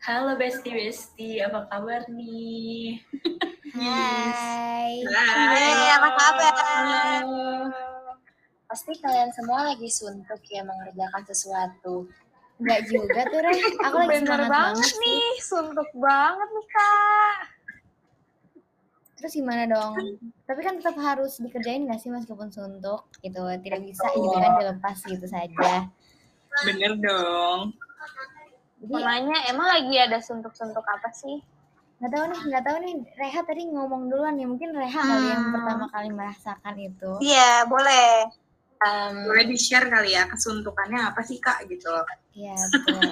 Halo 0.00 0.32
Besti 0.32 0.72
Besti, 0.72 1.44
apa 1.44 1.68
kabar 1.68 2.08
nih? 2.08 3.04
Hai. 3.76 5.04
Hai, 5.04 5.92
apa 5.92 6.08
kabar? 6.16 6.52
Halo. 6.56 7.68
Pasti 8.64 8.96
kalian 8.96 9.28
semua 9.36 9.68
lagi 9.68 9.84
suntuk 9.92 10.40
ya 10.48 10.64
mengerjakan 10.64 11.20
sesuatu. 11.28 12.08
Enggak 12.56 12.88
juga 12.88 13.28
tuh, 13.28 13.44
Reh. 13.44 13.60
Aku 13.92 13.96
lagi 14.00 14.24
Bener 14.24 14.24
semangat 14.24 14.48
banget 14.48 14.72
banget 14.72 14.88
sih. 14.88 15.00
nih, 15.04 15.28
suntuk 15.44 15.90
banget 15.92 16.48
nih 16.48 16.66
kak. 16.72 17.36
Terus 19.20 19.32
gimana 19.36 19.62
dong? 19.68 19.94
Tapi 20.48 20.60
kan 20.64 20.80
tetap 20.80 20.96
harus 20.96 21.36
dikerjain 21.44 21.84
nggak 21.84 22.00
sih 22.00 22.08
meskipun 22.08 22.48
suntuk 22.48 23.04
gitu. 23.20 23.44
Tidak 23.44 23.80
bisa 23.84 24.08
gitu 24.16 24.32
kan 24.32 24.64
dilepas 24.64 24.96
gitu 25.04 25.28
saja. 25.28 25.92
Bener 26.64 26.96
dong. 26.96 27.76
Jadi 28.80 28.92
Namanya 28.96 29.38
emang 29.46 29.66
lagi 29.68 29.94
ada 29.94 30.18
suntuk-suntuk 30.18 30.82
apa 30.82 31.12
sih? 31.12 31.40
nggak 32.00 32.10
tahu 32.10 32.24
nih, 32.26 32.40
nggak 32.48 32.64
tahu 32.64 32.76
nih. 32.80 32.94
Reha 33.14 33.40
tadi 33.44 33.62
ngomong 33.68 34.08
duluan 34.08 34.34
ya. 34.34 34.48
Mungkin 34.48 34.72
Reha 34.72 34.88
kali 34.98 35.26
yang 35.28 35.44
Hmm. 35.44 35.52
pertama 35.52 35.84
kali 35.92 36.08
merasakan 36.08 36.74
itu. 36.80 37.10
Iya, 37.20 37.68
boleh. 37.68 38.24
Boleh 39.28 39.44
di-share 39.44 39.84
kali 39.84 40.16
ya 40.16 40.24
kesuntukannya 40.24 41.12
apa 41.12 41.20
sih 41.20 41.36
kak 41.36 41.68
gitu 41.68 41.92
loh. 41.92 42.00
Iya 42.32 42.56
betul. 42.72 43.04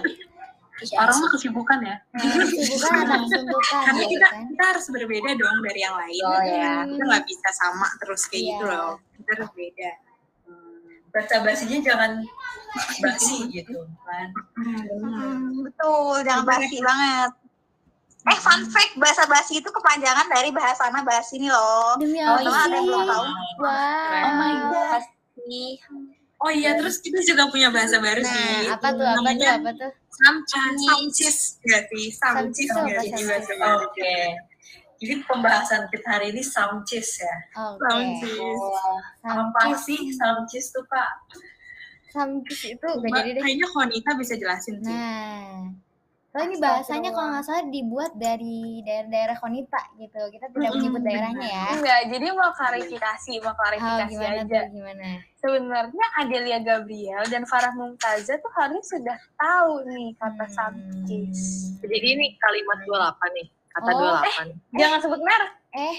Orang 0.96 1.16
mah 1.20 1.30
kesibukan 1.34 1.78
ya. 1.84 1.96
Nah, 2.16 2.23
kesibukan 2.40 2.92
atau 3.04 3.18
kesuntukan 3.28 3.80
Karena 3.84 4.00
gitu 4.00 4.12
kita 4.16 4.26
kan. 4.26 4.42
kita 4.48 4.64
harus 4.64 4.87
berbeda 4.88 5.30
dong 5.37 5.56
dari 5.60 5.80
yang 5.82 5.96
lain. 6.00 6.23
Oh, 6.24 6.40
ya. 6.40 6.73
Kita 6.88 7.02
nggak 7.04 7.24
bisa 7.28 7.48
sama 7.52 7.88
terus 8.00 8.23
kayak 8.24 8.40
Iya. 8.40 8.48
gitu 8.48 8.64
loh. 8.64 8.92
Kita 9.20 9.30
harus 9.37 9.50
beda. 9.52 9.90
Baca 11.08 11.36
basinya 11.40 11.78
jangan 11.82 12.10
basi 13.00 13.36
gitu 13.48 13.86
kan 14.04 14.28
Hmm, 14.58 15.62
betul, 15.64 16.20
jangan 16.26 16.44
basi 16.44 16.76
banget. 16.82 17.30
Eh, 18.28 18.38
fun 18.44 18.60
fact, 18.68 18.98
bahasa 19.00 19.24
basi 19.24 19.62
itu 19.62 19.70
kepanjangan 19.70 20.26
dari 20.28 20.50
bahasana 20.52 21.00
basi 21.06 21.38
nih 21.40 21.48
loh. 21.48 21.96
Demi 21.96 22.18
Oh, 22.20 22.37
iya, 22.42 22.50
ada 22.50 22.74
yang 22.76 22.84
belum 22.84 23.02
tahu. 23.09 23.24
Wow. 23.62 24.24
Oh 24.26 24.32
my 24.37 24.54
God. 24.68 25.02
Oh 26.38 26.50
iya, 26.52 26.76
terus 26.76 27.00
kita 27.00 27.24
juga 27.24 27.48
punya 27.48 27.70
bahasa 27.72 28.02
baru 28.02 28.20
sih. 28.20 28.68
Nah, 28.68 28.76
apa 28.76 28.88
tuh? 28.93 29.06
Apa 29.06 29.16
tuh? 29.16 29.16
Namanya 29.22 29.48
Apa 29.59 29.70
tuh? 29.74 29.90
Samcis. 30.18 30.78
Samcis 30.84 31.38
nggak 31.62 31.82
sih? 31.88 32.06
Samcis 32.12 32.18
Samcis 32.18 32.66
itu 32.68 32.78
nggak 32.78 32.98
apa, 32.98 33.02
sih 33.02 33.10
Samcis? 33.10 33.28
bahasa 33.30 33.52
baru? 33.56 33.78
oke 33.87 34.16
jadi 34.99 35.15
pembahasan 35.23 35.87
kita 35.88 36.09
hari 36.10 36.30
ini 36.30 36.43
samcis 36.43 37.18
ya 37.18 37.37
Oke. 37.57 37.82
Samcis. 37.85 38.60
apa 39.23 39.46
Samcis. 39.65 39.80
sih 39.85 40.01
samcis 40.13 40.65
tuh 40.68 40.85
pak 40.85 41.10
Samcis 42.09 42.60
itu 42.66 42.80
gak 42.80 43.05
Mbak, 43.05 43.21
jadi 43.21 43.30
deh. 43.30 43.43
Kayaknya 43.43 43.68
Konita 43.68 44.10
bisa 44.16 44.35
jelasin 44.35 44.80
sih. 44.80 44.88
Nah, 44.88 45.68
kalau 46.30 46.45
ini 46.46 46.57
bahasanya 46.57 47.10
kalau 47.10 47.29
nggak 47.30 47.45
salah 47.45 47.65
dibuat 47.66 48.13
dari 48.16 48.80
daerah-daerah 48.80 49.37
Konita 49.37 49.77
gitu. 49.95 50.16
Kita 50.29 50.49
tidak 50.49 50.71
menyebut 50.73 51.02
daerahnya 51.02 51.45
ya. 51.46 51.65
Enggak, 51.71 52.01
jadi 52.09 52.27
mau 52.33 52.49
klarifikasi, 52.51 53.33
mau 53.38 53.51
Oh, 53.51 53.55
klarifikasi 53.55 54.09
gimana 54.10 54.40
aja. 54.40 54.49
tuh? 54.59 54.65
Gimana? 54.73 55.09
Sebenarnya 55.37 56.07
Adelia 56.16 56.59
Gabriel 56.59 57.23
dan 57.27 57.45
Farah 57.45 57.73
Mumtaza 57.73 58.35
tuh 58.35 58.52
harusnya 58.57 58.85
sudah 58.88 59.18
tahu 59.37 59.73
nih 59.87 60.09
kata 60.16 60.45
Hmm. 60.45 60.55
samcis. 60.55 61.38
Jadi 61.79 62.07
ini 62.09 62.27
kalimat 62.37 62.79
28 62.83 63.30
nih, 63.35 63.46
kata 63.79 63.90
Oh, 63.90 64.19
28. 64.19 64.75
Jangan 64.75 64.98
sebut 64.98 65.21
merek. 65.21 65.53
Eh, 65.72 65.98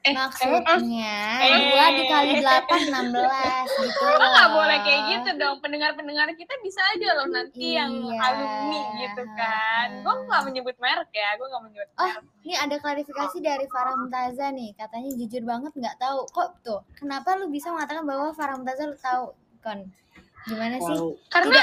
Eh, 0.00 0.14
maksudnya 0.14 1.18
eh. 1.42 1.50
dua 1.66 1.86
dikali 1.90 2.38
delapan 2.38 2.78
enam 2.86 3.10
belas 3.10 3.66
gitu 3.66 3.98
Lo 4.00 4.14
loh. 4.14 4.28
nggak 4.30 4.48
boleh 4.52 4.78
kayak 4.80 5.02
gitu 5.10 5.30
dong. 5.34 5.58
Pendengar-pendengar 5.58 6.30
kita 6.32 6.54
bisa 6.62 6.78
aja 6.88 7.10
loh 7.12 7.26
nanti 7.26 7.74
yang 7.74 7.90
Iya. 7.90 8.22
alumni 8.22 8.80
gitu 8.96 9.22
kan. 9.34 9.88
Gue 10.00 10.14
nggak 10.24 10.42
menyebut 10.46 10.76
merek 10.78 11.10
ya. 11.10 11.34
Gue 11.34 11.42
nggak 11.44 11.62
menyebut 11.64 11.88
Oh, 11.96 12.06
merek. 12.06 12.22
ini 12.40 12.54
ada 12.54 12.76
klarifikasi 12.78 13.36
dari 13.40 13.66
Farah 13.66 13.94
Mumtaza 13.96 14.46
nih. 14.50 14.70
Katanya 14.74 15.10
jujur 15.12 15.42
banget 15.42 15.72
nggak 15.74 15.96
tahu. 15.98 16.18
Kok 16.28 16.48
tuh? 16.62 16.80
Kenapa 16.94 17.34
lu 17.34 17.50
bisa 17.50 17.68
mengatakan 17.68 18.06
bahwa 18.06 18.30
Farah 18.30 18.54
Mumtaza 18.54 18.84
lu 18.84 18.94
tahu? 18.96 19.34
Kon, 19.58 19.90
gimana 20.46 20.78
sih? 20.78 20.96
Wow. 20.96 21.18
Karena 21.28 21.60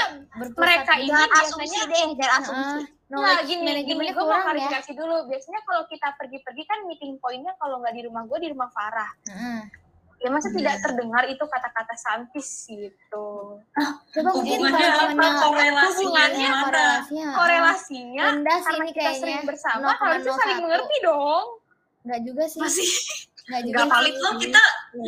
mereka 0.52 0.92
ini 0.94 1.08
biasanya 1.10 1.40
asumsi 1.42 1.78
deh, 1.82 2.06
jangan 2.14 2.34
asumsi. 2.38 2.76
Nah, 2.76 2.86
knowledge 3.08 3.48
gini, 3.48 3.56
gini 3.56 3.64
manajemennya 3.64 4.12
gue 4.12 4.24
mau 4.24 4.40
kurang 4.44 4.58
ya. 4.60 4.80
dulu. 4.92 5.16
Biasanya 5.28 5.60
kalau 5.64 5.82
kita 5.88 6.08
pergi-pergi 6.16 6.62
kan 6.68 6.78
meeting 6.84 7.12
pointnya 7.18 7.52
kalau 7.56 7.80
nggak 7.80 7.94
di 7.96 8.02
rumah 8.04 8.22
gue 8.28 8.38
di 8.40 8.48
rumah 8.52 8.68
Farah. 8.68 9.10
Heeh. 9.28 9.60
Ya 10.18 10.34
masa 10.34 10.50
tidak 10.50 10.82
terdengar 10.82 11.30
itu 11.30 11.44
kata-kata 11.46 11.94
santis 11.94 12.66
gitu. 12.66 13.28
Coba 14.10 14.30
mungkin 14.34 14.66
apa 14.66 14.78
temannya 15.14 15.30
korelasinya 15.38 15.86
hubungannya 15.94 16.34
gimana 16.42 16.62
korelasinya 16.66 17.28
Korelasinya 17.38 18.24
rendah 18.34 18.58
sih 18.58 18.66
karena 18.66 18.82
ini 18.82 18.90
kita 18.90 18.98
kayaknya. 18.98 19.20
sering 19.22 19.40
bersama 19.46 19.86
0,01. 19.94 20.02
harusnya 20.02 20.34
saling 20.34 20.60
mengerti 20.66 20.96
dong. 21.06 21.46
Nggak 22.02 22.20
juga 22.26 22.44
sih. 22.50 22.60
Masih 22.60 22.88
Nggak 23.48 23.60
juga. 23.62 23.70
nggak 23.72 23.86
sih. 23.86 23.92
valid 23.94 24.16
loh 24.18 24.34
kita 24.42 24.62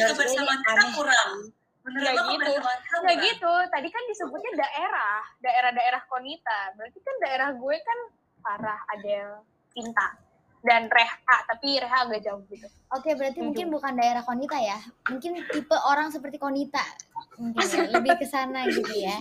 kebersamaan 0.06 0.60
kita 0.62 0.83
kurang 0.94 1.31
Nggak 1.80 2.12
lo 2.12 2.22
gitu. 2.28 2.52
kita 2.52 2.72
kurang 2.92 3.18
gitu. 3.24 3.52
Tadi 3.72 3.88
kan 3.88 4.02
disebutnya 4.04 4.52
daerah, 4.58 5.20
daerah-daerah 5.41 6.02
Konita. 6.06 6.76
Berarti 6.76 6.98
kan 7.00 7.16
daerah 7.24 7.48
gue 7.56 7.76
kan 7.80 7.98
Farah, 8.41 8.80
Adel, 8.92 9.41
Cinta, 9.72 10.06
dan 10.60 10.92
Reha. 10.92 11.36
Tapi 11.48 11.80
Reha 11.80 11.98
agak 12.04 12.20
jauh 12.20 12.44
gitu. 12.48 12.68
Oke, 12.92 13.16
berarti 13.16 13.41
Tujuh. 13.41 13.46
mungkin 13.48 13.66
bukan 13.72 13.92
daerah 13.96 14.20
Konita 14.20 14.60
ya. 14.60 14.76
Mungkin 15.08 15.41
tipe 15.48 15.76
orang 15.88 16.12
seperti 16.12 16.36
Konita. 16.36 16.84
Mungkin 17.41 17.64
ya, 17.64 17.88
lebih 17.97 18.12
ke 18.20 18.26
sana 18.28 18.68
gitu 18.68 18.92
ya. 18.92 19.16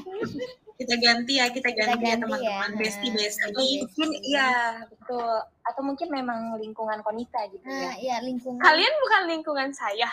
kita 0.80 0.96
ganti 0.96 1.36
ya, 1.40 1.52
kita 1.52 1.76
ganti, 1.76 2.08
ya 2.08 2.16
ganti 2.16 2.24
teman-teman. 2.24 2.72
ya. 2.72 2.80
Besti 2.80 3.08
besti. 3.12 3.68
Mungkin 3.84 4.10
iya, 4.24 4.52
betul. 4.88 5.36
Atau 5.64 5.82
mungkin 5.84 6.08
memang 6.08 6.56
lingkungan 6.56 7.00
konita 7.04 7.40
gitu 7.52 7.64
Nah, 7.68 7.96
ya. 7.96 8.00
iya 8.00 8.16
lingkungan. 8.24 8.60
Kalian 8.64 8.94
bukan 9.04 9.22
lingkungan 9.28 9.70
saya. 9.72 10.08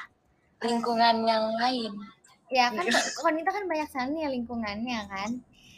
Lingkungan 0.63 1.23
yang 1.23 1.55
lain. 1.59 1.95
Ya 2.47 2.71
kan 2.71 2.87
Konita 3.19 3.51
kan 3.51 3.65
banyak 3.67 3.89
sana 3.91 4.15
ya 4.15 4.29
lingkungannya 4.31 5.01
kan. 5.11 5.31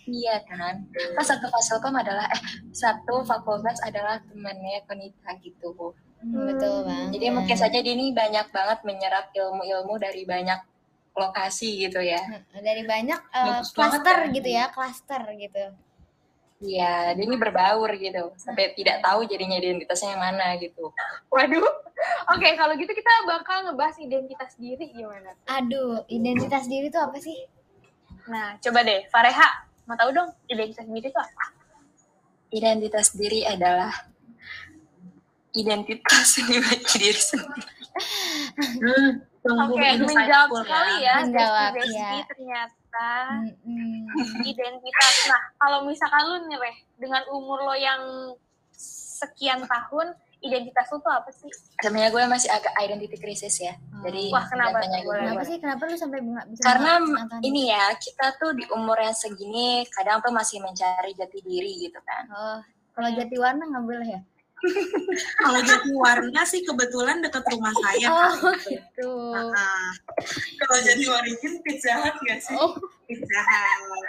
Iya 0.09 0.41
kan. 0.49 0.89
Kan 0.89 1.25
satu 1.25 1.49
fasilkom 1.53 1.93
adalah 1.97 2.29
eh 2.33 2.43
satu 2.73 3.25
fakultas 3.25 3.81
adalah 3.85 4.21
temannya 4.25 4.85
konita 4.89 5.37
gitu. 5.45 5.73
Hmm, 6.19 6.49
betul 6.49 6.89
bang. 6.89 7.09
Jadi 7.15 7.27
mungkin 7.31 7.57
saja 7.57 7.79
dia 7.79 7.93
ini 7.95 8.11
banyak 8.11 8.51
banget 8.51 8.79
menyerap 8.83 9.31
ilmu-ilmu 9.37 10.01
dari 10.01 10.25
banyak 10.25 10.61
lokasi 11.15 11.89
gitu 11.89 12.01
ya. 12.01 12.21
dari 12.55 12.83
banyak 12.87 13.21
Bagus 13.31 13.75
banget 13.75 14.01
klaster 14.01 14.19
ya. 14.19 14.35
gitu 14.35 14.49
ya, 14.49 14.65
klaster 14.71 15.23
gitu. 15.35 15.65
Iya, 16.59 17.15
dia 17.15 17.23
ini 17.23 17.39
berbaur 17.39 17.87
gitu. 17.95 18.35
Sampai 18.35 18.75
tidak 18.75 18.99
tahu 18.99 19.23
jadinya 19.31 19.63
identitasnya 19.63 20.19
yang 20.19 20.23
mana 20.23 20.59
gitu. 20.59 20.91
Waduh. 21.31 21.71
Oke, 22.35 22.49
kalau 22.59 22.75
gitu 22.75 22.91
kita 22.91 23.13
bakal 23.31 23.71
ngebahas 23.71 23.95
identitas 24.03 24.59
diri 24.59 24.91
gimana? 24.91 25.39
Aduh, 25.47 26.03
identitas 26.11 26.67
diri 26.67 26.91
itu 26.91 26.99
apa 26.99 27.15
sih? 27.23 27.47
Nah, 28.27 28.59
coba 28.59 28.83
deh, 28.83 29.07
Fareha, 29.07 29.71
mau 29.87 29.95
tahu 29.95 30.11
dong 30.11 30.31
identitas 30.51 30.87
diri 30.91 31.07
itu 31.07 31.19
apa? 31.19 31.45
Identitas 32.51 33.09
diri 33.15 33.41
adalah 33.47 33.95
identitas 35.55 36.43
bagi 36.67 36.97
diri 36.99 37.23
sendiri. 37.23 37.63
Hmm, 38.59 39.27
Oke, 39.47 39.87
menjawab 40.03 40.49
ya. 40.51 40.59
sekali 40.63 40.95
ya, 41.03 41.15
Menjawab, 41.23 41.71
Besti 41.79 41.95
ya. 41.95 42.27
ternyata 42.27 43.11
Mm-mm. 43.47 44.43
identitas. 44.43 45.15
Nah, 45.31 45.43
kalau 45.63 45.79
misalkan 45.87 46.23
lu 46.27 46.37
nih, 46.51 46.59
Reh, 46.59 46.77
dengan 46.99 47.23
umur 47.31 47.63
lo 47.63 47.75
yang 47.79 48.35
sekian 49.19 49.63
tahun, 49.67 50.15
identitas 50.43 50.87
lu 50.95 50.99
tuh 51.03 51.11
apa 51.11 51.31
sih? 51.35 51.51
Sebenarnya 51.83 52.11
gue 52.15 52.23
masih 52.31 52.51
agak 52.51 52.75
identity 52.83 53.19
crisis 53.19 53.59
ya. 53.59 53.75
Jadi 54.03 54.31
Wah, 54.31 54.47
kenapa 54.47 54.83
gue. 54.83 55.19
Kenapa 55.19 55.43
sih? 55.47 55.57
Kenapa 55.59 55.83
lu 55.87 55.97
sampai 55.99 56.19
bunga 56.23 56.43
bisa 56.47 56.63
Karena 56.63 56.93
ini 57.43 57.71
ya, 57.71 57.95
kita 57.99 58.39
tuh 58.39 58.55
di 58.55 58.65
umur 58.71 58.99
yang 58.99 59.15
segini 59.15 59.87
kadang 59.91 60.23
tuh 60.23 60.31
masih 60.31 60.63
mencari 60.63 61.15
jati 61.15 61.39
diri 61.43 61.89
gitu 61.91 61.99
kan. 62.03 62.25
Oh, 62.31 62.59
kalau 62.95 63.11
jati 63.15 63.35
warna 63.39 63.67
nggak 63.67 63.85
boleh 63.87 64.09
ya? 64.19 64.21
Kalau 65.39 65.61
jati 65.63 65.91
warna 65.93 66.43
sih 66.43 66.61
kebetulan 66.61 67.19
dekat 67.19 67.47
rumah 67.49 67.71
saya. 67.79 68.09
Oh, 68.09 68.33
Kak. 68.35 68.59
gitu. 68.65 69.11
Nah, 69.33 69.91
kalau 70.59 70.79
jadi 70.83 71.05
origin 71.09 71.53
pizza 71.63 71.95
hut 71.97 72.17
nggak 72.19 72.39
sih 72.39 72.55
Oh, 72.55 72.75
Pizza 73.05 73.41
Hut. 73.41 74.07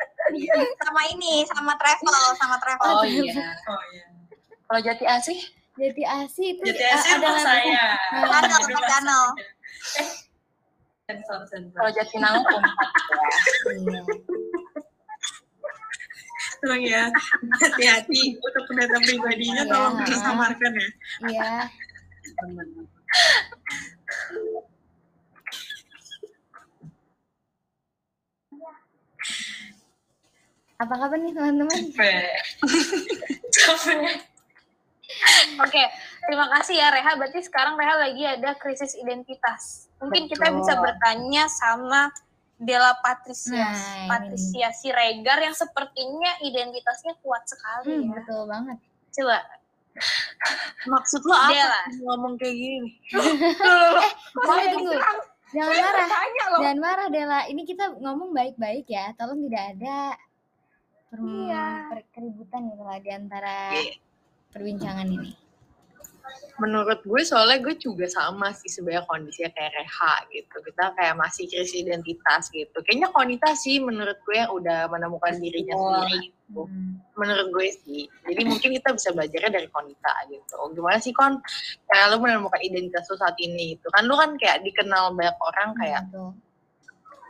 Sama 0.79 1.01
ini, 1.09 1.45
sama 1.45 1.73
travel, 1.75 2.21
sama 2.35 2.55
travel. 2.57 2.89
Oh, 2.89 2.99
Oh 2.99 3.05
iya. 3.05 3.33
oh 3.65 3.81
iya 3.93 4.05
Kalau 4.65 4.81
jati 4.81 5.05
asih, 5.05 5.39
jati 5.75 6.03
asi 6.03 6.43
itu 6.53 6.61
jadi 6.63 6.81
eh, 6.83 6.93
asli 6.93 7.09
adalah 7.11 7.29
rumah 7.29 7.41
saya 7.41 7.83
Di 8.09 8.63
rumah 8.67 8.83
channel. 8.85 9.23
eh 9.95 10.09
kalau 11.71 11.89
jati 11.89 12.15
ya. 12.15 12.29
Iya. 13.69 14.01
Tolong 16.59 16.83
ya, 16.83 17.07
hati-hati 17.63 18.35
untuk 18.35 18.63
data 18.75 18.97
pribadinya 18.99 19.63
Iya. 19.63 19.71
tolong 19.71 19.95
disamarkan 20.03 20.71
ya. 20.75 20.89
Iya. 21.31 21.51
Apa 30.79 30.93
kabar 30.95 31.19
nih 31.19 31.35
teman-teman? 31.35 31.75
capek 31.91 32.39
Oke, 35.59 35.83
terima 36.23 36.47
kasih 36.55 36.79
ya 36.79 36.87
Reha. 36.93 37.17
Berarti 37.19 37.41
sekarang 37.43 37.75
Reha 37.75 37.95
lagi 37.99 38.23
ada 38.23 38.55
krisis 38.55 38.95
identitas. 38.95 39.89
Mungkin 39.99 40.31
kita 40.31 40.47
Betul. 40.53 40.57
bisa 40.63 40.73
bertanya 40.79 41.43
sama 41.51 42.13
Della 42.59 42.91
Patricia, 42.99 43.55
Nah, 43.55 43.71
ini 43.71 44.05
Patricia 44.05 44.67
Siregar 44.69 45.39
yang 45.39 45.53
sepertinya 45.53 46.43
identitasnya 46.43 47.15
kuat 47.17 47.47
sekali 47.47 47.95
Hmm, 47.97 48.03
ya. 48.05 48.19
betul 48.19 48.41
banget. 48.45 48.77
Coba, 49.09 49.37
Maksud 50.85 51.21
lo 51.23 51.33
apa 51.33 51.49
Della. 51.49 51.81
ngomong 51.97 52.33
kayak 52.35 52.51
gini? 52.53 52.89
Tunggu, 53.09 53.47
tunggu. 54.75 54.95
Jangan 55.49 55.75
marah. 55.75 56.07
Jangan 56.53 56.77
marah 56.77 57.07
Dela. 57.09 57.39
Ini 57.45 57.61
kita 57.63 57.97
ngomong 57.97 58.31
baik-baik 58.31 58.85
ya. 58.85 59.11
Tolong 59.13 59.41
tidak 59.49 59.63
ada 59.73 60.13
per- 61.09 61.19
Iya. 61.19 61.65
per- 61.89 62.07
keributan 62.11 62.69
gitu 62.69 62.83
lah 62.83 62.99
di 62.99 63.09
antara 63.09 63.73
Iya. 63.73 63.97
perbincangan 64.51 65.07
ini. 65.09 65.31
Menurut 66.59 66.99
gue 67.03 67.21
soalnya 67.23 67.63
gue 67.63 67.75
juga 67.79 68.05
sama 68.07 68.51
sih 68.51 68.67
sebenarnya 68.67 69.07
kondisinya 69.07 69.49
kayak 69.55 69.71
Reha 69.75 70.13
gitu. 70.33 70.55
Kita 70.65 70.85
kayak 70.97 71.15
masih 71.15 71.45
krisis 71.47 71.75
identitas 71.79 72.51
gitu. 72.51 72.77
Kayaknya 72.83 73.09
Konita 73.15 73.49
sih 73.55 73.79
menurut 73.79 74.19
gue 74.27 74.35
yang 74.35 74.51
udah 74.51 74.91
menemukan 74.91 75.33
dirinya 75.39 75.75
Wah. 75.75 75.83
sendiri 76.03 76.29
gitu. 76.29 76.61
Hmm. 76.67 76.99
Menurut 77.15 77.47
gue 77.55 77.67
sih. 77.85 78.01
Jadi 78.27 78.41
mungkin 78.43 78.69
kita 78.75 78.89
bisa 78.91 79.09
belajarnya 79.15 79.51
dari 79.55 79.67
Konita 79.71 80.13
gitu. 80.27 80.55
Gimana 80.75 80.97
sih 80.99 81.13
Kon? 81.15 81.39
Kayak 81.87 82.05
lu 82.11 82.17
menemukan 82.19 82.59
identitas 82.59 83.07
lu 83.07 83.15
saat 83.15 83.37
ini 83.39 83.79
gitu. 83.79 83.87
Kan 83.95 84.09
lu 84.09 84.15
kan 84.19 84.35
kayak 84.35 84.65
dikenal 84.67 85.15
banyak 85.15 85.37
orang 85.39 85.69
kayak 85.79 86.03
Betul. 86.11 86.48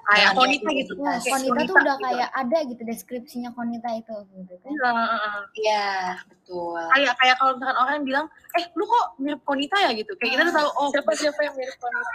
Kayak 0.10 0.32
Konita 0.34 0.70
gitu. 0.74 0.92
Wah, 0.98 1.16
Kayak 1.16 1.34
Konita 1.38 1.60
tuh 1.64 1.76
udah 1.78 1.96
gitu. 1.96 2.06
kayak 2.06 2.30
ada 2.34 2.58
gitu 2.66 2.82
deskripsinya 2.82 3.50
Konita 3.54 3.90
itu 3.94 4.16
gitu 4.34 4.54
kan. 4.60 4.72
Iya, 4.72 4.90
heeh. 4.90 5.38
Iya, 5.56 5.88
betul. 6.26 6.82
kayak 6.90 7.14
kayak 7.18 7.36
kalau 7.38 7.52
misalkan 7.54 7.78
orang 7.78 8.02
bilang 8.02 8.26
eh 8.54 8.66
lu 8.74 8.84
kok 8.84 9.06
mirip 9.18 9.42
Konita 9.46 9.78
ya 9.86 9.92
gitu 9.94 10.12
kayak 10.18 10.32
kita 10.34 10.44
tuh 10.50 10.56
tahu 10.56 10.70
oh 10.74 10.88
siapa 10.90 11.12
siapa 11.14 11.40
yang 11.42 11.56
mirip 11.56 11.78
Konita 11.78 12.12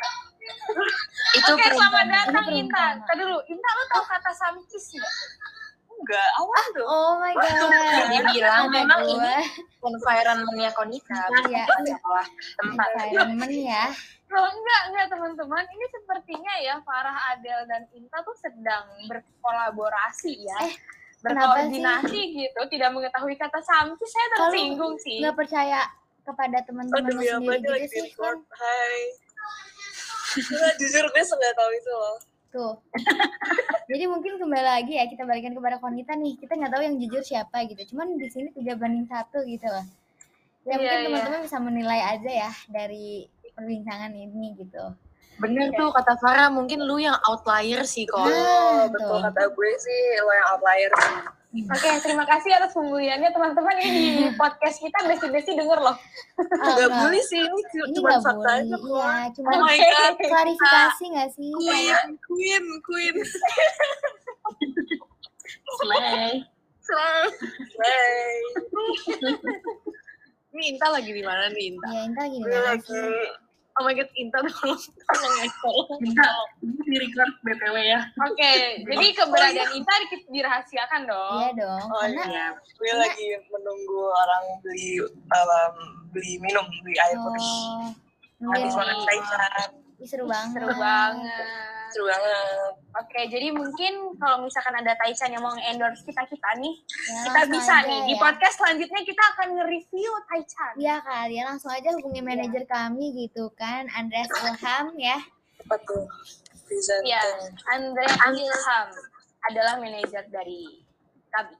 Itu 1.34 1.50
Oke, 1.50 1.66
selamat 1.66 2.04
datang 2.06 2.44
Ini 2.46 2.60
Inta. 2.62 2.76
perumpamaan. 2.76 2.96
Tadi 3.08 3.20
dulu, 3.24 3.38
Inta 3.48 3.68
lu 3.70 3.84
tahu 3.88 4.04
kata 4.04 4.30
samcis 4.34 4.84
nggak? 4.92 5.14
Enggak 5.94 6.28
awal 6.36 6.64
tuh 6.72 6.86
Oh 6.86 7.12
my 7.16 7.32
god. 7.32 8.08
Dibilang 8.10 8.64
memang 8.68 9.00
gue. 9.02 9.14
ini 9.14 9.36
environment-nya 9.80 10.70
Konita, 10.72 11.20
Iya. 11.44 11.64
bukan 11.64 11.80
masalah 11.92 12.26
tempat. 12.56 12.88
Environment 12.96 13.52
ya. 13.52 13.84
Loh, 14.28 14.46
enggak, 14.48 14.80
enggak 14.90 15.06
teman-teman. 15.12 15.64
Ini 15.68 15.86
sepertinya 15.92 16.54
ya 16.58 16.74
Farah, 16.82 17.36
Adel, 17.36 17.60
dan 17.68 17.86
Inta 17.92 18.18
tuh 18.20 18.34
sedang 18.34 18.84
berkolaborasi 19.06 20.32
ya. 20.42 20.58
Eh, 20.64 20.74
Berkoordinasi 21.22 22.20
gitu. 22.36 22.60
Tidak 22.68 22.90
mengetahui 22.92 23.36
kata 23.36 23.60
samcis, 23.60 24.10
saya 24.12 24.26
tersinggung 24.36 24.98
sih. 25.00 25.24
Nggak 25.24 25.36
percaya 25.40 25.88
kepada 26.24 26.58
teman-teman 26.64 27.04
sendiri 27.04 27.60
gitu 27.60 28.00
sih 28.00 28.08
kan. 28.16 28.40
hai 28.40 29.00
jujur 30.80 31.04
gue 31.04 31.20
nggak 31.22 31.54
tahu 31.54 31.70
itu 31.70 31.92
loh 31.92 32.16
Tuh. 32.54 32.78
Jadi 33.84 34.04
mungkin 34.06 34.38
kembali 34.38 34.62
lagi 34.64 34.94
ya 34.94 35.04
kita 35.04 35.26
balikan 35.26 35.52
kepada 35.52 35.76
Konita 35.76 36.14
nih. 36.14 36.38
Kita 36.38 36.54
nggak 36.54 36.70
tahu 36.70 36.82
yang 36.82 36.96
jujur 36.96 37.20
siapa 37.20 37.66
gitu. 37.66 37.82
Cuman 37.90 38.14
di 38.14 38.30
sini 38.30 38.54
tiga 38.54 38.78
banding 38.78 39.04
satu 39.04 39.42
gitu 39.42 39.66
loh. 39.66 39.82
Ya 40.62 40.70
Iya, 40.70 40.74
mungkin 40.78 40.96
iya. 40.96 41.04
teman-teman 41.04 41.40
bisa 41.42 41.58
menilai 41.58 42.00
aja 42.00 42.30
ya 42.46 42.50
dari 42.70 43.26
perbincangan 43.52 44.10
ini 44.10 44.54
gitu. 44.56 44.94
bener 45.34 45.66
tuh 45.74 45.90
kata 45.90 46.14
Farah 46.16 46.46
mungkin 46.46 46.86
lu 46.86 46.94
yang 46.96 47.18
outlier 47.26 47.82
sih 47.82 48.06
kok 48.06 48.22
Nah, 48.22 48.86
betul 48.86 49.18
tuh. 49.18 49.20
kata 49.26 49.42
gue 49.50 49.70
sih 49.76 50.00
lo 50.22 50.30
yang 50.30 50.46
outlier 50.54 50.90
Oke, 51.54 51.86
terima 52.02 52.24
kasih 52.24 52.50
atas 52.52 52.74
pembuliannya 52.74 53.30
teman-teman. 53.30 53.78
Ini 53.78 53.90
di 53.94 54.26
podcast 54.40 54.76
kita 54.76 55.06
besi-besi 55.06 55.54
denger 55.54 55.78
loh. 55.78 55.94
Ah, 55.94 56.42
Gak 56.68 56.74
nggak. 56.74 56.90
boleh 56.98 57.22
sih 57.22 57.38
ini 57.38 57.60
cu- 57.64 57.86
Ini 57.86 57.94
cuma 57.94 58.18
fakta 58.18 58.50
aja 58.56 58.74
Iya, 58.74 59.14
cuma 59.32 59.48
oh 59.48 59.60
my 59.62 59.78
god 59.78 60.14
klarifikasi 60.18 61.04
nggak 61.08 61.30
sih? 61.30 61.50
queen 61.52 61.94
queen 62.20 62.64
queen 62.82 63.14
Slay. 65.74 66.42
Slay. 66.80 67.22
Slay. 67.70 68.34
ini 70.52 70.62
Inta 70.70 70.86
lagi 70.88 71.10
di 71.10 71.22
mana 71.22 71.46
nih 71.48 71.64
Inta 71.70 71.88
Ya, 71.88 72.00
Inta 72.04 72.20
lagi 72.24 72.36
di 72.36 72.44
mana 72.44 72.60
lagi? 72.72 72.98
Oh 73.78 73.82
my 73.82 73.92
god 73.94 74.10
Inta 74.14 74.38
tolong 74.46 74.80
tolong 74.82 75.34
ya 75.40 75.46
tolong 75.58 75.98
Minta 75.98 76.26
di 76.84 76.96
record 77.00 77.32
BTW 77.42 77.76
ya. 77.80 78.00
Oke, 78.22 78.52
jadi 78.86 79.06
keberadaan 79.16 79.70
Inta 79.74 79.94
di- 80.06 80.28
dirahasiakan 80.30 81.00
dong. 81.08 81.40
Iya 81.42 81.50
dong, 81.58 81.86
oh 81.90 82.00
karena 82.04 82.22
iya 82.30 82.46
gue 82.54 82.92
lagi 82.94 83.28
menunggu 83.50 84.00
orang 84.14 84.44
beli 84.62 85.02
um, 85.10 85.76
beli 86.14 86.38
minum 86.38 86.66
beli 86.86 86.94
air 87.02 87.18
putih 87.18 87.50
oh, 88.46 88.52
habis 88.54 88.70
iya. 88.70 88.78
makan 88.78 88.96
taichan 89.08 89.70
Ih, 89.94 90.08
seru 90.10 90.26
banget. 90.26 90.58
Seru 90.58 90.74
banget. 90.74 91.73
Seru 91.94 92.10
banget 92.10 92.74
Oke, 92.94 93.20
jadi 93.26 93.50
mungkin 93.50 94.14
kalau 94.22 94.42
misalkan 94.42 94.74
ada 94.78 94.94
Taichan 94.98 95.34
yang 95.34 95.42
mau 95.42 95.50
endorse 95.58 96.06
kita-kita 96.06 96.46
nih, 96.62 96.78
Ya, 97.10 97.26
kita 97.26 97.40
bisa 97.50 97.74
aja 97.82 97.90
nih. 97.90 98.00
Di 98.06 98.14
ya. 98.14 98.22
podcast 98.22 98.54
selanjutnya 98.62 99.02
kita 99.02 99.22
akan 99.34 99.48
nge-review 99.58 100.10
Taichan. 100.30 100.74
Iya 100.78 100.96
kalian 101.02 101.44
langsung 101.54 101.74
aja 101.74 101.90
hubungi 101.90 102.22
manajer 102.22 102.62
kami 102.70 103.14
gitu 103.18 103.50
kan, 103.58 103.90
Andreas 103.98 104.30
Ilham 104.30 104.94
ya. 104.94 105.18
presenter 105.66 107.02
Iya, 107.02 107.22
Andre 107.74 108.06
Ilham 108.38 108.88
adalah 109.50 109.74
manajer 109.82 110.22
dari 110.30 110.86
kami. 111.34 111.54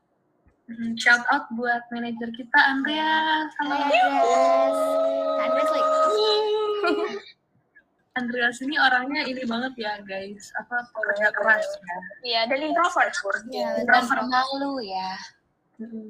Hmm, 0.65 0.97
Shout 0.97 1.27
out 1.29 1.51
buat 1.59 1.83
manajer 1.93 2.31
kita 2.31 2.59
Andrea. 2.63 3.45
Halo. 3.59 3.75
Andreas. 3.75 4.77
Andreas 5.45 5.71
like, 5.75 5.91
Andreas 8.15 8.63
ini 8.63 8.79
orangnya 8.79 9.27
ini 9.27 9.43
banget 9.43 9.75
ya 9.75 9.99
guys. 10.07 10.55
Apa 10.55 10.87
kerja 10.87 11.35
keras 11.35 11.67
ya. 11.67 11.99
Iya, 12.23 12.41
dan 12.47 12.59
introvert. 12.63 13.11
ya 13.51 13.75
Dan 13.83 13.91
betul. 13.91 14.31
malu 14.31 14.79
ya. 14.87 15.19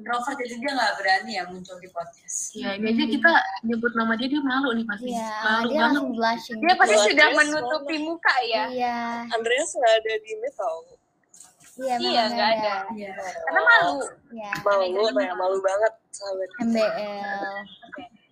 Robert 0.05 0.37
jadi 0.37 0.61
dia 0.61 0.71
nggak 0.77 0.93
berani 1.01 1.31
ya 1.41 1.43
muncul 1.49 1.73
di 1.81 1.89
podcast. 1.89 2.53
Iya, 2.53 2.77
dia 2.77 2.93
aja 2.93 3.03
Hmm. 3.09 3.13
kita 3.17 3.33
nyebut 3.65 3.91
nama 3.97 4.13
dia 4.13 4.29
dia 4.29 4.41
malu 4.45 4.69
nih 4.77 4.85
pasti. 4.85 5.09
Iya, 5.09 5.33
malu 5.41 5.65
dia 5.65 5.81
banget. 5.81 6.01
blushing. 6.13 6.57
Dia 6.61 6.73
pasti 6.77 6.95
sudah 7.01 7.27
menutupi 7.33 7.95
muka 7.97 8.35
ya. 8.45 8.63
Iya, 8.69 8.97
Andreas 9.33 9.69
nggak 9.73 9.93
ada 9.97 10.13
di 10.21 10.31
metal 10.37 10.73
iya, 11.81 11.95
Iya, 11.97 12.21
nggak 12.29 12.49
ada. 12.53 12.73
Iya. 12.93 13.11
Karena 13.17 13.61
malu. 13.65 13.97
Iya, 14.29 14.51
malu 14.61 15.09
kayak 15.09 15.35
malu 15.41 15.57
banget 15.57 15.93
sahabat 16.13 16.49
MBL. 16.61 17.53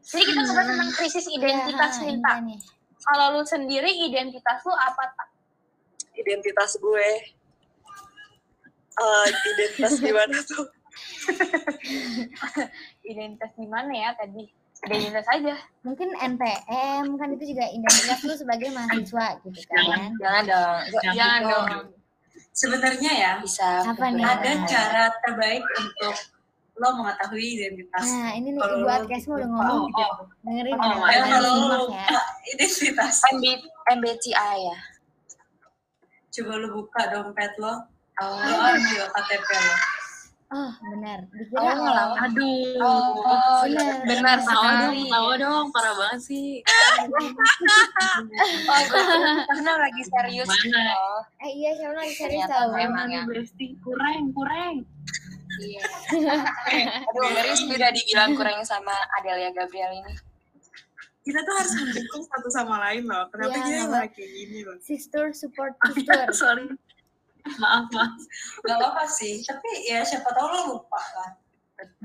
Jadi 0.05 0.23
kita 0.29 0.39
ngebahas 0.45 0.67
tentang 0.69 0.91
krisis 0.93 1.25
identitas 1.25 1.93
Iya, 1.97 2.05
nih, 2.05 2.17
nih. 2.45 2.59
Kalau 3.03 3.35
lu 3.35 3.43
sendiri 3.43 3.91
identitas 3.91 4.63
lu 4.63 4.73
apa, 4.73 5.03
Tak? 5.11 5.27
identitas 6.13 6.77
gue 6.77 7.09
Eh, 8.93 9.25
identitas 9.25 9.97
gimana 10.05 10.37
tuh 10.45 10.65
Identitas 13.09 13.51
gimana 13.57 13.89
ya 13.89 14.09
tadi? 14.13 14.45
Identitas 14.83 15.25
aja. 15.31 15.55
Mungkin 15.81 16.13
NPM 16.13 17.17
kan 17.17 17.29
itu 17.33 17.55
juga 17.55 17.65
identitas 17.65 18.19
lu 18.21 18.33
sebagai 18.35 18.69
mahasiswa 18.69 19.27
gitu 19.41 19.59
kan. 19.65 20.11
Jangan 20.21 20.43
dong. 20.45 20.79
Jangan 20.93 21.13
Jangan 21.15 21.39
gitu. 21.41 21.49
dong. 21.49 21.67
Sebenarnya 22.53 23.11
ya 23.17 23.31
Bisa. 23.41 23.81
Apa 23.81 24.05
nih? 24.13 24.21
ada 24.21 24.51
cara 24.69 25.03
terbaik 25.25 25.63
untuk 25.81 26.15
lo 26.73 26.89
mengetahui 26.95 27.47
identitas. 27.53 28.03
Nah, 28.03 28.33
ini 28.33 28.49
nih 28.49 28.57
Kalau 28.57 28.75
ibu 28.75 28.83
lo 28.83 28.89
Adkesmu 28.91 29.33
udah 29.35 29.47
ngomong. 29.47 29.83
gitu. 29.87 30.03
Dengerin 30.41 30.73
Oh, 30.73 30.77
ya, 30.81 31.07
ya, 31.07 31.23
kalau 31.29 31.53
lo 31.53 31.53
ya. 31.53 31.67
lupa 31.85 32.19
identitas, 32.47 33.15
MB, 33.29 33.43
MBTI 33.93 34.57
ya. 34.63 34.77
coba 36.33 36.53
lo 36.57 36.67
buka 36.73 37.01
dompet 37.07 37.53
lo, 37.57 37.73
Oh. 38.15 38.37
lo 38.41 38.55
ambil 38.63 39.05
KTP 39.07 39.49
lo. 39.53 39.75
Oh, 40.49 40.71
benar. 40.87 41.19
Oh, 41.23 41.27
Dikira 41.33 41.73
ngelawan. 41.73 42.17
Aduh. 42.19 42.77
Oh, 42.79 43.61
benar. 43.63 43.93
Benar 44.03 44.37
Tahu 44.39 44.47
dong, 44.47 44.69
sekali. 44.69 45.03
tahu 45.09 45.31
dong, 45.35 45.65
parah 45.69 45.93
banget 45.95 46.21
sih. 46.23 46.61
Oh, 46.61 46.67
gue 48.83 49.03
pernah 49.47 49.75
lagi 49.79 50.03
serius 50.03 50.45
Mana? 50.45 50.59
gitu. 50.59 50.79
Eh 51.39 51.51
iya, 51.53 51.71
siapa 51.73 51.95
lagi 51.95 52.13
serius 52.13 52.45
tahu. 52.45 52.69
memang. 52.71 53.07
Emang 53.07 53.27
Besti 53.29 53.67
kurang, 53.79 54.31
kurang. 54.31 54.83
Iya. 55.61 55.85
Aduh, 57.09 57.27
ngeri 57.29 57.51
sih 57.53 57.67
udah 57.69 57.89
dibilang 57.93 58.31
kurang 58.33 58.59
sama 58.65 58.95
Adelia 59.19 59.51
Gabriel 59.53 59.93
ini. 60.01 60.13
kita 61.23 61.39
tuh 61.39 61.55
harus 61.55 61.71
mendukung 61.79 62.23
satu 62.27 62.49
sama 62.51 62.75
lain 62.83 63.07
loh. 63.07 63.23
Kenapa 63.31 63.55
Iya, 63.55 63.63
dia 63.63 63.79
malah 63.87 64.07
kayak 64.11 64.27
gini 64.27 64.59
loh? 64.67 64.75
Sister 64.83 65.31
support 65.31 65.71
sister. 65.95 66.27
Sorry. 66.43 66.67
Maaf, 67.63 67.87
maaf. 67.95 68.11
Gak 68.63 68.75
apa-apa 68.75 69.07
sih, 69.07 69.39
tapi 69.43 69.87
ya 69.87 70.03
siapa 70.03 70.31
tahu 70.35 70.47
lo 70.51 70.59
lupa 70.75 70.99
kan. 70.99 71.31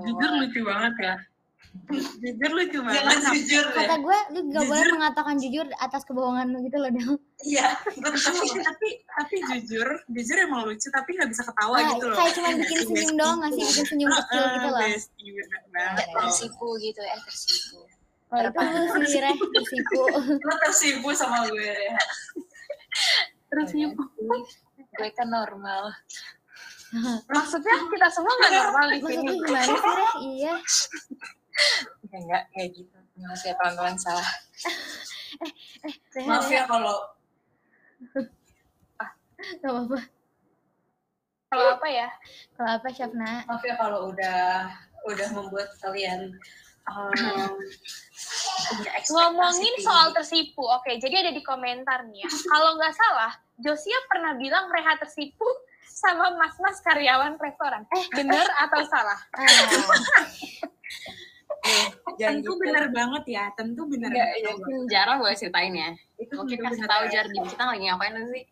Jujur 0.06 0.30
lucu 0.38 0.60
banget 0.62 0.94
ya. 1.02 1.14
Jujur 1.88 2.50
lucu 2.52 2.78
Jangan 2.80 3.04
banget. 3.04 3.32
jujur 3.32 3.64
deh. 3.64 3.76
Kata 3.80 3.96
gue, 3.96 4.18
lu 4.32 4.40
gak 4.50 4.64
boleh 4.64 4.82
Jujur. 4.82 4.94
mengatakan 4.94 5.34
jujur 5.36 5.66
atas 5.78 6.02
kebohongan 6.04 6.46
lu 6.52 6.58
gitu 6.64 6.76
loh, 6.76 6.90
Del. 6.92 7.12
Iya, 7.38 7.66
tapi, 7.80 7.98
betul. 8.02 8.60
tapi 8.60 8.88
tapi 9.06 9.34
jujur, 9.46 9.88
jujur 10.06 10.36
emang 10.38 10.66
lucu 10.66 10.88
tapi 10.90 11.10
nggak 11.14 11.28
bisa 11.30 11.42
ketawa 11.44 11.76
Nah, 11.78 11.88
gitu 11.94 12.06
loh. 12.08 12.16
kayak 12.18 12.32
cuma 12.34 12.48
bikin 12.56 12.78
senyum 12.82 13.12
doang 13.14 13.38
gak 13.40 13.52
sih? 13.54 13.64
Bikin 13.64 13.86
senyum 13.86 14.10
kecil 14.10 14.42
gitu 14.52 14.68
loh. 14.68 14.80
Tersipu 16.18 16.68
gitu 16.78 17.00
ya, 17.00 17.16
tersipu. 17.24 17.78
Oh 18.28 18.38
itu 18.44 18.60
lu 18.92 19.06
sih 19.08 19.20
Reh 19.24 19.32
tersipu. 19.32 20.00
Lo 20.36 20.54
tersipu 20.60 21.08
sama 21.16 21.48
gue 21.48 21.72
Ya, 23.48 23.64
yuk. 23.72 23.96
gue, 23.96 25.08
kan 25.16 25.28
normal. 25.28 25.88
Maksudnya 27.32 27.74
kita 27.86 28.08
semua 28.10 28.32
nggak 28.34 28.52
normal 28.52 28.84
di 28.88 28.98
sini. 29.00 29.04
Maksudnya 29.04 29.32
gimana 29.40 29.64
sih 29.64 29.76
Reh? 29.96 30.12
Iya. 30.20 30.54
Ya, 32.08 32.16
enggak, 32.18 32.42
kayak 32.50 32.70
gitu. 32.72 32.96
Maaf 33.18 33.42
ya 33.42 33.54
kawan-kawan 33.54 33.96
salah. 33.96 34.28
Reha, 36.14 36.26
Maaf 36.26 36.46
Reha. 36.46 36.56
ya 36.56 36.62
kalau 36.64 36.96
Gak 39.58 39.70
apa-apa. 39.70 39.98
Kalau 41.48 41.66
apa 41.74 41.88
ya? 41.88 42.08
Kalau 42.54 42.70
apa 42.76 42.88
Syafna? 42.90 43.30
maaf 43.44 43.62
ya 43.62 43.74
kalau 43.74 44.12
udah 44.12 44.68
udah 45.08 45.28
membuat 45.32 45.72
kalian 45.80 46.36
um, 46.84 47.54
Ngomongin 49.08 49.72
tinggi. 49.72 49.86
soal 49.86 50.12
tersipu, 50.12 50.60
oke. 50.60 50.90
Jadi 50.98 51.14
ada 51.16 51.32
di 51.32 51.40
komentar 51.40 52.04
nih 52.04 52.26
ya. 52.26 52.30
Kalau 52.50 52.76
nggak 52.76 52.92
salah, 52.92 53.32
Josia 53.56 53.96
pernah 54.10 54.36
bilang 54.36 54.68
Reha 54.68 54.98
tersipu 55.00 55.46
sama 55.88 56.36
mas-mas 56.36 56.78
karyawan 56.84 57.34
restoran. 57.40 57.82
Eh, 57.90 58.04
bener 58.12 58.44
atau 58.60 58.82
salah? 58.86 59.18
Tentu 62.16 62.50
gitu. 62.50 62.60
benar 62.60 62.88
banget 62.88 63.24
ya 63.28 63.44
tentu 63.52 63.82
benar 63.84 64.10
ya, 64.10 64.26
mungkin 64.48 64.86
Jara 64.86 65.16
boleh 65.16 65.34
ceritain 65.34 65.70
ya. 65.70 65.90
itu 66.16 66.32
Mungkin 66.32 66.58
kasih 66.60 66.82
tahu. 66.82 67.02
Jar, 67.08 67.24
di 67.24 67.38
kita 67.40 67.64
lagi 67.64 67.84
ngapain 67.84 68.14
sih? 68.28 68.44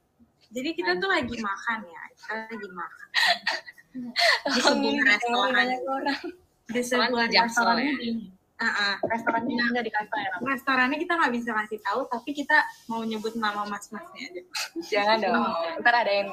jadi 0.46 0.70
kita 0.72 0.90
tuh 0.96 1.10
lagi 1.10 1.36
makan 1.36 1.78
ya 1.84 2.02
kita 2.14 2.32
lagi 2.46 2.68
makan 2.70 3.06
Di 4.46 4.60
sebuah 4.60 5.02
restoran. 5.02 6.16
di 6.66 6.80
sebuah 6.80 7.26
restoran 7.26 7.78
ini 7.80 8.10
Ah, 8.56 8.64
ah. 8.64 8.94
Restorannya 9.04 9.52
nggak 9.52 9.84
dikasih 9.84 10.16
ya. 10.16 10.32
Restorannya 10.40 10.96
kita 10.96 11.12
nggak 11.12 11.32
bisa 11.34 11.50
kasih 11.52 11.76
tahu 11.78 12.08
tapi 12.08 12.32
kita 12.32 12.56
mau 12.86 13.04
nyebut 13.04 13.36
nama 13.36 13.68
mas-masnya 13.68 14.16
aja 14.22 14.42
Jangan 14.80 15.16
dong. 15.20 15.44
Ntar 15.80 15.94
ada 15.94 16.12
yang 16.14 16.28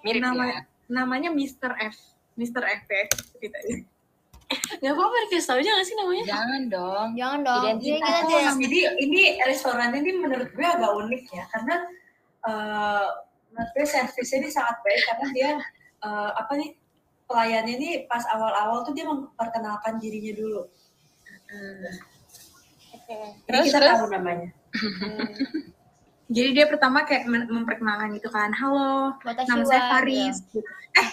mirip 0.00 0.24
nama 0.24 0.44
ya. 0.48 0.60
namanya 0.88 1.28
Mr. 1.28 1.76
F 1.82 1.96
Mr. 2.34 2.64
F 2.64 2.82
ya 2.86 3.04
kita 3.36 3.58
Gak 4.82 4.92
apa-apa 4.92 5.16
dikasih 5.26 5.46
tahu 5.46 5.58
aja 5.60 5.70
nggak 5.72 5.86
sih 5.86 5.96
namanya? 5.96 6.24
Jangan 6.26 6.62
dong. 6.68 7.08
Jangan 7.14 7.40
dong. 7.42 7.62
Jadi 7.62 7.86
Identitas. 7.86 8.02
kita 8.02 8.28
tidak 8.28 8.54
jadi 8.58 8.78
ini 8.98 9.20
restorannya 9.42 9.98
ini 10.00 10.12
menurut 10.16 10.48
gue 10.50 10.66
agak 10.66 10.92
unik 10.92 11.24
ya 11.30 11.44
karena 11.50 11.76
eh 12.42 13.06
menurut 13.52 13.70
gue 13.76 13.86
servisnya 13.86 14.36
ini 14.42 14.48
sangat 14.50 14.76
baik 14.80 15.00
karena 15.06 15.26
dia 15.30 15.50
eh, 16.02 16.30
apa 16.34 16.52
nih 16.56 16.70
pelayannya 17.28 17.74
ini 17.78 17.90
pas 18.04 18.24
awal-awal 18.28 18.82
tuh 18.82 18.92
dia 18.92 19.06
memperkenalkan 19.06 19.96
dirinya 19.96 20.32
dulu. 20.34 20.62
Oke. 22.92 23.16
Jadi 23.16 23.44
Terus, 23.48 23.64
kita 23.68 23.78
terus? 23.80 23.96
tahu 24.00 24.08
namanya. 24.08 24.48
jadi 26.32 26.48
dia 26.56 26.64
pertama 26.64 27.04
kayak 27.04 27.28
memperkenalkan 27.28 28.16
gitu 28.16 28.32
kan 28.32 28.48
halo 28.56 29.12
Kota 29.20 29.44
nama 29.44 29.60
Siwa, 29.60 29.68
saya 29.68 29.82
Faris 29.92 30.40
gitu. 30.48 30.64
eh 30.96 31.04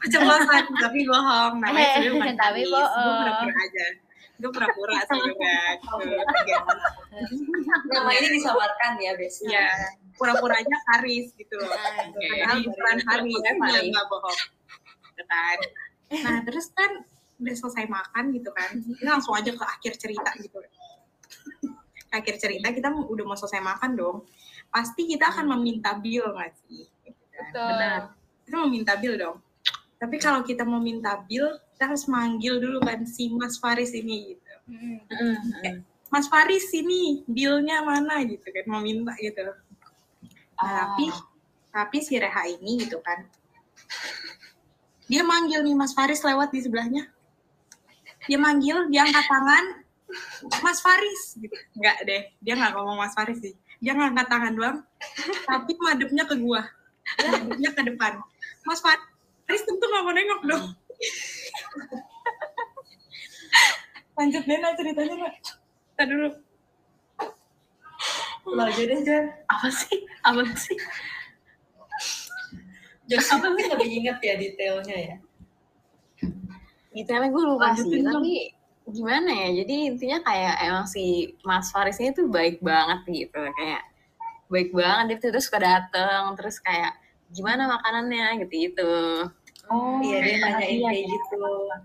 keceplosan 0.00 0.64
tapi 0.80 1.00
bohong 1.04 1.54
namanya 1.60 2.00
Eh, 2.00 2.34
tapi 2.34 2.60
bohong. 2.64 2.88
gue 3.04 3.12
pura-pura 3.20 3.54
aja 3.54 3.86
gue 4.40 4.48
pura-pura 4.48 4.96
sebenarnya 5.04 5.56
Nama 7.92 8.10
ini 8.16 8.28
disamarkan 8.32 8.92
ya 8.96 9.12
biasanya. 9.12 9.52
Iya, 9.52 9.68
pura-puranya 10.16 10.76
Haris 10.88 11.36
gitu 11.36 11.60
loh. 11.60 11.68
Padahal 11.68 12.58
bukan 12.64 12.96
Haris, 13.04 13.36
nggak 13.36 13.82
nggak 13.92 14.06
bohong. 14.08 14.40
Gitu 15.04 15.22
kan. 15.28 15.58
Nah 16.24 16.36
terus 16.48 16.72
kan 16.72 17.04
udah 17.36 17.54
selesai 17.56 17.84
makan 17.84 18.24
gitu 18.32 18.50
kan, 18.52 18.70
kita 18.80 19.08
langsung 19.08 19.32
aja 19.36 19.48
ke 19.48 19.64
akhir 19.64 19.92
cerita 19.96 20.30
gitu. 20.40 20.56
Akhir 22.10 22.34
cerita 22.36 22.72
kita 22.72 22.88
udah 22.90 23.24
mau 23.24 23.36
selesai 23.36 23.60
makan 23.60 23.90
dong. 23.96 24.16
Pasti 24.68 25.04
kita 25.04 25.28
akan 25.30 25.52
meminta 25.52 25.96
bill 25.96 26.32
nggak 26.32 26.52
sih? 26.64 26.88
Gitu 27.04 27.22
kan. 27.28 27.52
Benar. 27.52 28.00
Kita 28.48 28.54
mau 28.56 28.68
minta 28.68 28.96
bill 28.96 29.20
dong. 29.20 29.36
Tapi 30.00 30.16
kalau 30.16 30.40
kita 30.40 30.64
mau 30.64 30.80
minta 30.80 31.20
bill, 31.28 31.60
kita 31.76 31.92
harus 31.92 32.08
manggil 32.08 32.56
dulu 32.56 32.80
kan 32.80 33.04
si 33.04 33.28
Mas 33.36 33.60
Faris 33.60 33.92
ini 33.92 34.32
gitu. 34.32 34.48
Mm. 34.72 35.84
Mas 36.08 36.24
Faris 36.26 36.72
sini 36.72 37.20
billnya 37.28 37.84
mana 37.84 38.24
gitu 38.24 38.48
kan 38.48 38.64
mau 38.64 38.80
minta 38.80 39.12
gitu. 39.20 39.44
Nah, 39.44 39.56
tapi 40.56 41.12
tapi 41.68 41.98
si 42.00 42.16
Reha 42.16 42.48
ini 42.48 42.88
gitu 42.88 42.96
kan. 43.04 43.28
Dia 45.04 45.20
manggil 45.20 45.60
nih 45.68 45.76
Mas 45.76 45.92
Faris 45.92 46.24
lewat 46.24 46.48
di 46.48 46.64
sebelahnya. 46.64 47.04
Dia 48.24 48.38
manggil, 48.40 48.88
dia 48.88 49.04
angkat 49.04 49.26
tangan, 49.26 49.64
Mas 50.64 50.80
Faris 50.80 51.36
gitu. 51.36 51.56
Enggak 51.76 51.98
deh, 52.08 52.22
dia 52.40 52.54
nggak 52.56 52.72
ngomong 52.72 53.04
Mas 53.04 53.12
Faris 53.12 53.36
sih. 53.42 53.52
Dia 53.80 53.96
ngangkat 53.96 54.28
tangan 54.28 54.52
doang, 54.56 54.78
tapi 55.44 55.72
madepnya 55.76 56.24
ke 56.24 56.36
gua. 56.40 56.62
Madepnya 57.20 57.70
ke 57.74 57.82
depan. 57.90 58.22
Mas 58.64 58.78
Faris 58.78 59.09
tentu 59.58 59.84
nggak 59.84 60.04
mau 60.06 60.14
nengok 60.14 60.42
dong. 60.46 60.66
Lanjut 64.20 64.44
deh 64.44 64.58
Nak, 64.60 64.72
ceritanya 64.76 65.14
Nak. 65.16 65.34
Kita 65.96 66.02
dulu. 66.06 66.28
Lo 68.50 68.62
aja 68.66 68.82
deh 68.82 69.00
Jan. 69.00 69.24
Apa 69.48 69.68
sih? 69.72 69.98
Apa 70.22 70.42
sih? 70.56 70.76
Josie 73.10 73.42
mungkin 73.42 73.66
lebih 73.74 73.90
inget 73.90 74.18
ya 74.22 74.34
detailnya 74.38 74.96
ya. 74.96 75.16
Detailnya 76.94 77.28
gue 77.34 77.42
lupa 77.42 77.74
Lanjutin 77.74 77.90
sih, 77.90 78.00
dong. 78.06 78.22
tapi 78.22 78.34
gimana 78.86 79.30
ya? 79.30 79.48
Jadi 79.62 79.74
intinya 79.90 80.18
kayak 80.22 80.54
emang 80.62 80.86
si 80.86 81.34
Mas 81.42 81.74
Faris 81.74 81.98
ini 81.98 82.14
tuh 82.14 82.30
baik 82.30 82.62
banget 82.62 83.02
gitu, 83.10 83.40
kayak 83.40 83.82
baik 84.46 84.70
banget 84.70 85.04
dia 85.10 85.16
tuh 85.18 85.28
terus 85.34 85.46
suka 85.50 85.58
dateng, 85.58 86.38
terus 86.38 86.62
kayak 86.62 86.94
gimana 87.34 87.66
makanannya 87.66 88.46
gitu 88.46 88.54
gitu. 88.70 88.92
Oh, 89.70 90.02
iya 90.02 90.18
dia 90.18 90.36
nanyain 90.42 90.82
iya. 90.82 90.88
kayak 90.90 91.04
gitu. 91.06 91.42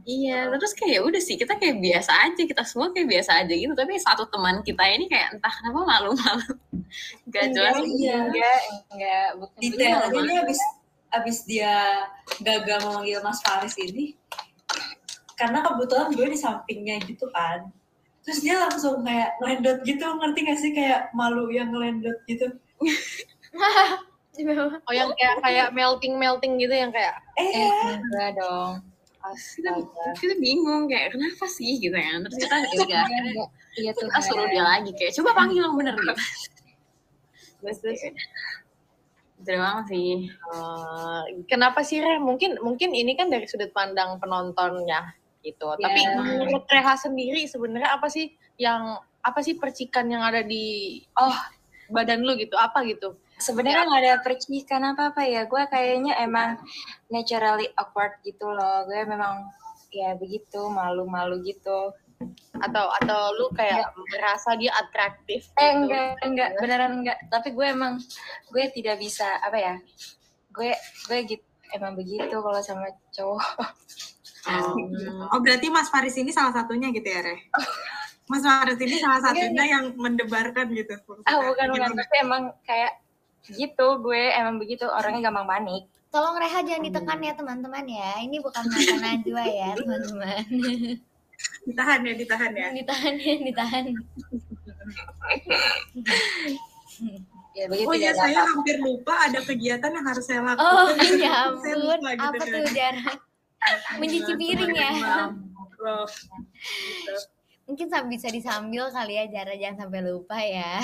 Iya, 0.10 0.38
terus 0.58 0.74
kayak 0.74 0.92
ya 0.98 1.01
udah 1.06 1.22
sih 1.22 1.38
kita 1.38 1.54
kayak 1.54 1.77
biasa 1.77 2.12
aja, 2.18 2.42
kita 2.42 2.63
semua 2.65 2.89
kayak 2.89 3.08
biasa 3.13 3.32
aja 3.46 3.54
gitu. 3.54 3.74
Tapi 3.77 3.94
satu 4.01 4.25
teman 4.25 4.65
kita 4.65 4.82
ini 4.89 5.06
kayak 5.06 5.38
entah 5.38 5.54
kenapa 5.54 5.80
malu-malu. 5.86 6.50
Gak 7.34 7.54
jelas. 7.54 7.77
iya. 7.86 8.25
Enggak, 8.25 8.60
enggak, 8.89 9.27
Detailnya 9.62 10.22
dia 10.25 10.39
abis 10.42 10.62
abis 11.13 11.38
dia 11.46 11.74
gagal 12.42 12.89
memanggil 12.89 13.22
Mas 13.22 13.39
Faris 13.46 13.77
ini, 13.77 14.18
karena 15.38 15.62
kebetulan 15.62 16.10
gue 16.10 16.27
di 16.34 16.39
sampingnya 16.42 16.98
gitu 17.06 17.30
kan. 17.30 17.70
Terus 18.25 18.42
dia 18.42 18.65
langsung 18.65 19.06
kayak 19.06 19.38
ngelendot 19.38 19.86
gitu, 19.86 20.01
ngerti 20.01 20.39
gak 20.42 20.60
sih 20.60 20.72
kayak 20.74 21.13
malu 21.13 21.54
yang 21.54 21.70
ngelendot 21.70 22.18
gitu. 22.25 22.50
Oh 24.86 24.94
yang 24.94 25.10
kayak 25.13 25.36
kayak 25.39 25.68
melting 25.72 26.15
melting 26.15 26.58
gitu 26.58 26.72
yang 26.72 26.92
kayak 26.92 27.15
Eh, 27.36 27.48
Eh, 27.48 27.70
enggak 27.96 28.36
dong. 28.36 28.84
kita, 29.25 29.74
Astaga. 29.74 30.06
kita 30.22 30.34
bingung 30.38 30.86
kayak 30.86 31.10
kenapa 31.12 31.46
sih 31.48 31.80
gitu 31.80 31.94
ya. 31.94 32.13
Terus 32.22 32.36
kita 32.38 32.56
ya 32.77 33.01
Enggak, 33.01 33.50
Iya 33.75 33.92
tuh. 33.92 34.06
kita 34.06 34.20
suruh 34.22 34.48
dia 34.48 34.62
lagi 34.62 34.92
kayak 34.92 35.13
coba 35.15 35.32
panggil 35.36 35.62
yang 35.62 35.75
bener 35.75 35.96
gitu. 35.96 36.13
Terus 37.60 37.77
terus 37.80 38.01
Terima 39.38 39.84
sih. 39.86 40.25
Eh, 40.32 41.22
kenapa 41.46 41.82
sih 41.82 42.00
Reh? 42.00 42.18
Mungkin 42.18 42.58
mungkin 42.62 42.92
ini 42.92 43.13
kan 43.13 43.27
dari 43.27 43.46
sudut 43.46 43.70
pandang 43.70 44.18
penontonnya 44.18 45.12
gitu. 45.42 45.70
Tapi 45.75 46.00
Ya. 46.01 46.18
menurut 46.18 46.65
Reha 46.65 46.96
sendiri 46.96 47.46
sebenarnya 47.46 47.94
apa 47.94 48.08
sih 48.08 48.32
yang 48.58 48.96
apa 49.22 49.39
sih 49.42 49.54
percikan 49.56 50.08
yang 50.08 50.22
ada 50.22 50.42
di 50.42 50.98
oh 51.13 51.36
badan 51.92 52.25
lu 52.25 52.34
gitu? 52.39 52.56
Apa 52.58 52.86
gitu? 52.88 53.18
Sebenarnya 53.36 53.84
nggak 53.84 54.01
ada 54.01 54.15
percikan 54.24 54.82
apa-apa 54.96 55.22
ya. 55.27 55.44
Gue 55.46 55.63
kayaknya 55.68 56.15
emang 56.24 56.62
naturally 57.12 57.68
awkward 57.75 58.15
gitu 58.24 58.48
loh. 58.48 58.88
Gue 58.88 59.04
memang 59.04 59.51
ya 59.92 60.15
begitu, 60.15 60.72
malu-malu 60.72 61.44
gitu. 61.44 61.92
Atau 62.63 62.88
atau 63.04 63.22
lu 63.36 63.51
kayak 63.51 63.92
merasa 64.15 64.56
dia 64.56 64.72
atraktif 64.80 65.51
Eh 65.60 65.68
gitu? 65.75 65.84
enggak, 65.84 66.15
enggak, 66.24 66.50
beneran 66.63 67.04
enggak. 67.04 67.20
Tapi 67.27 67.51
gue 67.51 67.68
emang 67.68 68.00
gue 68.56 68.63
tidak 68.72 69.04
bisa 69.04 69.27
apa 69.44 69.58
ya? 69.60 69.75
Gue 70.56 70.72
gue 71.12 71.20
gitu 71.27 71.46
emang 71.75 71.98
begitu 71.98 72.36
kalau 72.39 72.62
sama 72.63 72.88
cowok. 73.12 73.44
Hmm. 74.46 75.25
Oh 75.34 75.42
berarti 75.42 75.74
Mas 75.74 75.89
Faris 75.89 76.13
ini 76.22 76.30
salah 76.30 76.54
satunya 76.54 76.94
gitu 76.94 77.10
ya 77.10 77.20
Reh? 77.25 77.42
Mas 78.25 78.41
Faris 78.41 78.79
ini 78.79 78.98
salah 78.98 79.22
satunya 79.22 79.65
yang 79.70 79.94
mendebarkan 79.94 80.74
gitu. 80.74 80.98
Ah 81.24 81.38
bukan 81.46 81.65
bukan, 81.70 81.89
Gitu. 81.89 82.00
tapi 82.01 82.15
emang 82.20 82.44
kayak 82.63 82.94
gitu 83.48 83.88
gue 84.01 84.24
emang 84.34 84.58
begitu 84.58 84.86
orangnya 84.86 85.29
gampang 85.29 85.46
panik. 85.46 85.84
Tolong 86.10 86.34
Reha 86.36 86.60
jangan 86.60 86.82
ditekan 86.82 87.20
ya 87.20 87.34
teman-teman 87.34 87.86
ya. 87.86 88.12
Ini 88.20 88.38
bukan 88.39 88.63
mata 88.65 88.96
Najwa 88.98 89.44
ya 89.46 89.70
teman-teman. 89.77 90.44
Ditahan 91.65 92.00
ya, 92.01 92.13
ditahan 92.15 92.51
ya. 92.55 92.67
ditahan 92.72 93.13
ya, 93.15 93.34
ditahan. 93.44 93.84
Ya 97.53 97.65
begitu 97.70 97.88
Oh 97.88 97.96
iya, 97.96 98.12
saya 98.12 98.41
hampir 98.44 98.79
lupa 98.79 99.15
ada 99.22 99.39
kegiatan 99.39 99.88
yang 99.88 100.05
harus 100.05 100.24
saya 100.24 100.41
lakukan. 100.41 100.65
Oh 100.65 100.88
ya 101.20 101.51
Saya 101.55 101.75
ampun, 101.75 101.77
lupa 101.79 102.10
gitu 102.12 102.25
apa 102.25 102.38
kan. 102.41 102.51
tuh 102.51 102.63
Jar? 102.74 102.96
Mencuci 103.96 104.34
piring 104.34 104.74
ya. 104.74 104.91
Gitu. 104.96 105.96
Mungkin 107.65 107.88
sam- 107.88 108.07
bisa 108.07 108.29
disambil 108.29 108.88
kali 108.88 109.13
ya, 109.15 109.25
Jara 109.27 109.53
jangan 109.53 109.77
sampai 109.84 110.01
lupa 110.01 110.38
ya. 110.38 110.79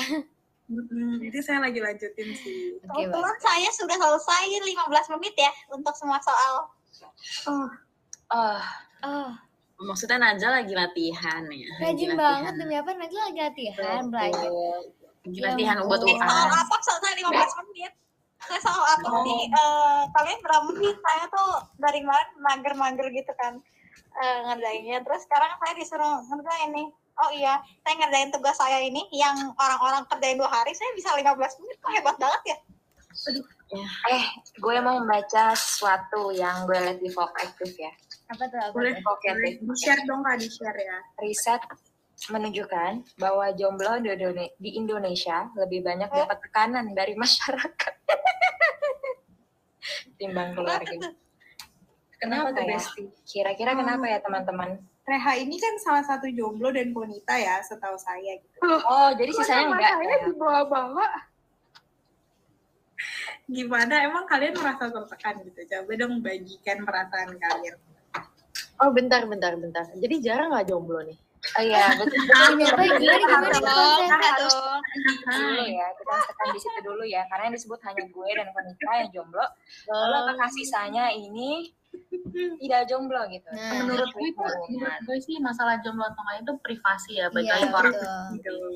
Mm-mm, 0.65 1.19
Jadi 1.19 1.39
saya 1.39 1.59
lagi 1.59 1.77
lanjutin 1.77 2.29
sih. 2.33 2.79
Oke, 2.81 3.03
Kebetulan 3.03 3.37
saya 3.37 3.69
sudah 3.69 3.93
selesai 3.93 4.43
15 4.55 5.13
menit 5.13 5.35
ya 5.35 5.51
untuk 5.69 5.91
semua 5.93 6.17
soal. 6.17 6.53
Ah, 8.27 8.63
Oh, 9.01 9.29
Maksudnya 9.81 10.15
Najwa 10.15 10.61
lagi 10.61 10.71
latihan 10.71 11.41
ya. 11.43 11.67
lagi 11.75 11.81
rajin 11.81 11.89
latihan. 12.07 12.15
banget 12.15 12.53
demi 12.55 12.75
apa? 12.75 12.89
Nanti 12.93 13.15
lagi 13.15 13.39
latihan, 13.41 14.01
belajar. 14.07 14.49
Lagi 15.21 15.33
Ya 15.33 15.41
latihan 15.43 15.75
buat 15.81 15.99
ampun. 15.99 16.07
Eh, 16.07 16.17
soal 16.17 16.45
UAS. 16.45 16.61
apa 16.61 16.75
selesai 16.79 17.13
15 17.15 17.53
menit? 17.59 17.93
Saya 18.41 18.59
soal 18.59 18.83
apa 18.87 19.07
sih? 19.21 19.41
Eh, 19.43 20.01
kalian 20.07 20.39
berapa 20.39 20.63
menit? 20.67 20.97
Saya 20.97 21.23
tuh 21.27 21.49
dari 21.75 21.99
kemarin 21.99 22.29
mager-mager 22.39 23.07
gitu 23.11 23.33
kan 23.35 23.53
eh, 24.17 24.37
ngerjainnya. 24.49 24.97
Terus 25.05 25.21
sekarang 25.23 25.51
saya 25.59 25.73
disuruh 25.77 26.15
ngerjain 26.27 26.71
nih. 26.75 26.89
Oh 27.21 27.29
iya, 27.29 27.61
saya 27.85 27.93
ngerjain 28.01 28.33
tugas 28.33 28.57
saya 28.57 28.81
ini 28.81 29.05
yang 29.13 29.35
orang-orang 29.53 30.01
kerjain 30.09 30.39
dua 30.39 30.49
hari, 30.49 30.73
saya 30.73 30.89
bisa 30.95 31.13
15 31.13 31.37
menit. 31.61 31.77
Kok 31.77 31.91
hebat 31.93 32.17
banget 32.17 32.41
ya? 32.55 32.57
eh, 34.11 34.25
gue 34.59 34.75
mau 34.83 34.99
membaca 34.99 35.55
sesuatu 35.55 36.31
yang 36.35 36.67
gue 36.67 36.75
lihat 36.75 36.99
di 36.99 37.07
Vogue 37.11 37.35
Active 37.39 37.75
ya. 37.75 37.91
Apa 38.31 38.47
tuh? 38.47 38.59
Apa 38.59 38.75
Boleh, 38.75 38.95
Active. 38.95 39.63
di-share 39.63 40.03
dong 40.07 40.23
Kak, 40.23 40.39
di-share 40.39 40.79
ya. 40.79 40.97
Riset 41.19 41.61
menunjukkan 42.29 43.17
bahwa 43.17 43.49
jomblo 43.57 43.97
di 43.97 44.13
Indone- 44.13 44.53
di 44.61 44.77
Indonesia 44.77 45.49
lebih 45.57 45.81
banyak 45.81 46.05
dapat 46.13 46.37
tekanan 46.45 46.93
dari 46.93 47.17
masyarakat 47.17 47.93
timbang 50.21 50.53
keluarga. 50.53 51.17
Kenapa 52.21 52.53
tuh 52.53 52.61
ya? 52.61 52.77
Besti? 52.77 53.03
Kira-kira 53.25 53.73
kenapa 53.73 54.05
ya 54.05 54.21
teman-teman? 54.21 54.77
Reha 55.01 55.33
ini 55.41 55.57
kan 55.57 55.73
salah 55.81 56.05
satu 56.05 56.29
jomblo 56.29 56.69
dan 56.69 56.93
wanita 56.93 57.33
ya, 57.33 57.57
setahu 57.65 57.97
saya 57.97 58.37
gitu. 58.37 58.57
Oh, 58.61 59.09
jadi 59.17 59.33
sisanya 59.33 59.73
enggak 59.73 59.97
saya 59.97 60.05
ya? 60.13 60.17
dibawa-bawa? 60.29 61.07
Gimana? 63.49 64.05
Emang 64.05 64.29
kalian 64.29 64.53
merasa 64.53 64.93
tertekan 64.93 65.41
gitu? 65.41 65.59
Coba 65.65 65.91
dong 65.97 66.21
bagikan 66.21 66.85
perasaan 66.85 67.33
kalian. 67.41 67.75
Oh, 68.77 68.93
bentar, 68.93 69.25
bentar, 69.25 69.57
bentar. 69.57 69.89
Jadi 69.97 70.21
jarang 70.21 70.53
nggak 70.53 70.69
jomblo 70.69 71.01
nih? 71.01 71.17
Oh 71.41 71.63
iya, 71.63 71.85
betul. 71.97 72.21
Kenapa 72.29 72.81
gimana 72.85 73.17
gimana 73.17 73.47
Harus 73.49 73.61
konsepnya? 73.65 74.31
dulu 75.25 75.63
ya, 75.65 75.87
kita 75.97 76.13
tekan 76.23 76.47
di 76.53 76.59
situ 76.59 76.79
dulu 76.85 77.03
ya, 77.03 77.21
karena 77.27 77.43
yang 77.49 77.55
disebut 77.57 77.79
hanya 77.81 78.03
gue 78.05 78.29
dan 78.37 78.47
wanita 78.49 78.89
yang 78.95 79.09
jomblo. 79.09 79.45
Lalu 79.87 80.15
apakah 80.21 80.49
sisanya 80.49 81.09
ini 81.09 81.73
tidak 82.57 82.87
jomblo 82.87 83.25
gitu? 83.27 83.49
Nah, 83.49 83.83
menurut 83.83 84.09
gue 84.11 84.27
itu 84.27 84.45
menurut 84.69 84.97
gue 85.01 85.17
sih 85.19 85.35
masalah 85.39 85.81
jomblo 85.81 86.05
atau 86.05 86.21
enggak 86.21 86.37
itu 86.41 86.53
privasi 86.61 87.11
ya 87.17 87.27
bagi 87.27 87.49
Iya, 87.49 87.67
orang 87.67 87.93
betul. 88.31 88.69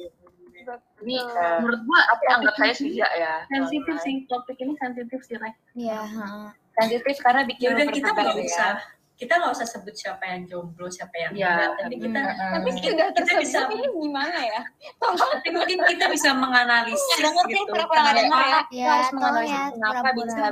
ini 1.05 1.15
Eh, 1.22 1.57
menurut 1.62 1.81
gue 1.86 2.00
Tapi 2.01 2.25
anggap 2.34 2.55
saya 2.57 2.74
tidak 2.74 3.12
ya. 3.13 3.34
sensitif 3.45 3.95
sih 4.01 4.25
topik 4.25 4.57
ini 4.57 4.74
sensitif 4.75 5.19
sih 5.22 5.38
Rek. 5.38 5.53
Iya, 5.77 6.01
heeh. 6.01 6.48
Sensitif 6.74 7.15
karena 7.22 7.45
bikin 7.45 7.77
udah 7.77 7.86
kita 7.88 8.10
ya. 8.41 8.69
Kita 9.15 9.31
nggak 9.34 9.53
usah 9.53 9.63
sebut 9.63 9.95
siapa 9.95 10.27
yang 10.27 10.43
jomblo 10.43 10.88
siapa 10.88 11.15
yang 11.15 11.31
Iya, 11.31 11.48
enggak 11.48 11.72
tapi 11.79 11.95
kita 11.98 12.19
Mm-mm. 12.19 12.51
tapi 12.51 12.69
Sudah 12.69 12.84
kita, 12.84 13.03
kita 13.15 13.31
bisa 13.39 13.57
ini 13.72 13.88
gimana 13.88 14.39
ya? 14.41 14.62
tapi 15.00 15.48
mungkin 15.50 15.77
kita 15.88 16.05
bisa 16.12 16.29
menganalisis 16.36 17.19
ngerti, 17.24 17.53
gitu 17.53 17.72
kenapa- 17.72 17.95
ya. 17.95 18.12
Kita 18.12 18.38
Ya, 18.72 18.88
harus 18.91 19.10
menganalisis 19.12 19.55
ya, 19.55 19.63
kenapa 19.72 20.07
bisa 20.13 20.45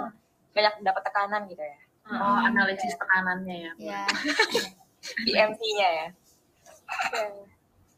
banyak 0.53 0.74
dapat 0.79 1.01
tekanan 1.03 1.41
gitu 1.46 1.63
ya. 1.63 1.77
Oh, 2.05 2.39
analisis 2.41 2.93
tekanannya 2.93 3.55
ya. 3.62 3.72
Ya. 3.91 4.01
Di 5.20 5.32
MT-nya 5.34 5.89
ya. 5.93 6.08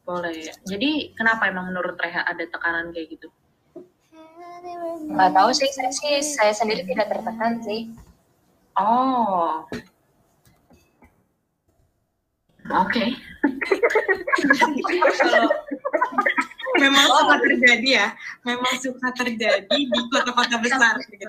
Boleh 0.01 0.33
ya. 0.40 0.53
Jadi 0.63 1.13
kenapa 1.13 1.46
emang 1.46 1.70
menurut 1.70 1.94
Reha 1.96 2.22
ada 2.22 2.42
tekanan 2.42 2.90
kayak 2.90 3.13
gitu? 3.13 3.29
Nggak 5.05 5.29
tahu 5.31 5.50
sih, 5.51 5.70
saya 5.70 5.92
sih 5.92 6.18
saya 6.22 6.53
sendiri 6.53 6.81
tidak 6.83 7.05
tertekan 7.07 7.61
sih. 7.61 7.94
Oh. 8.74 9.61
Oke. 12.66 13.14
Kalau 15.22 15.51
memang 16.75 17.06
suka 17.08 17.36
terjadi 17.40 17.90
ya, 18.04 18.08
memang 18.44 18.74
suka 18.82 19.08
terjadi 19.16 19.70
di 19.70 20.00
kota-kota 20.12 20.58
besar 20.60 20.98
gitu. 21.08 21.24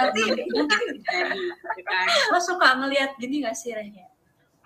tapi 0.00 0.20
Terjadi, 0.32 0.42
gitu 0.48 1.82
kan. 1.86 2.06
lo 2.32 2.38
suka 2.40 2.68
ngelihat 2.80 3.14
gini 3.20 3.44
gak 3.44 3.54
sih 3.54 3.76
Rehnya 3.76 4.08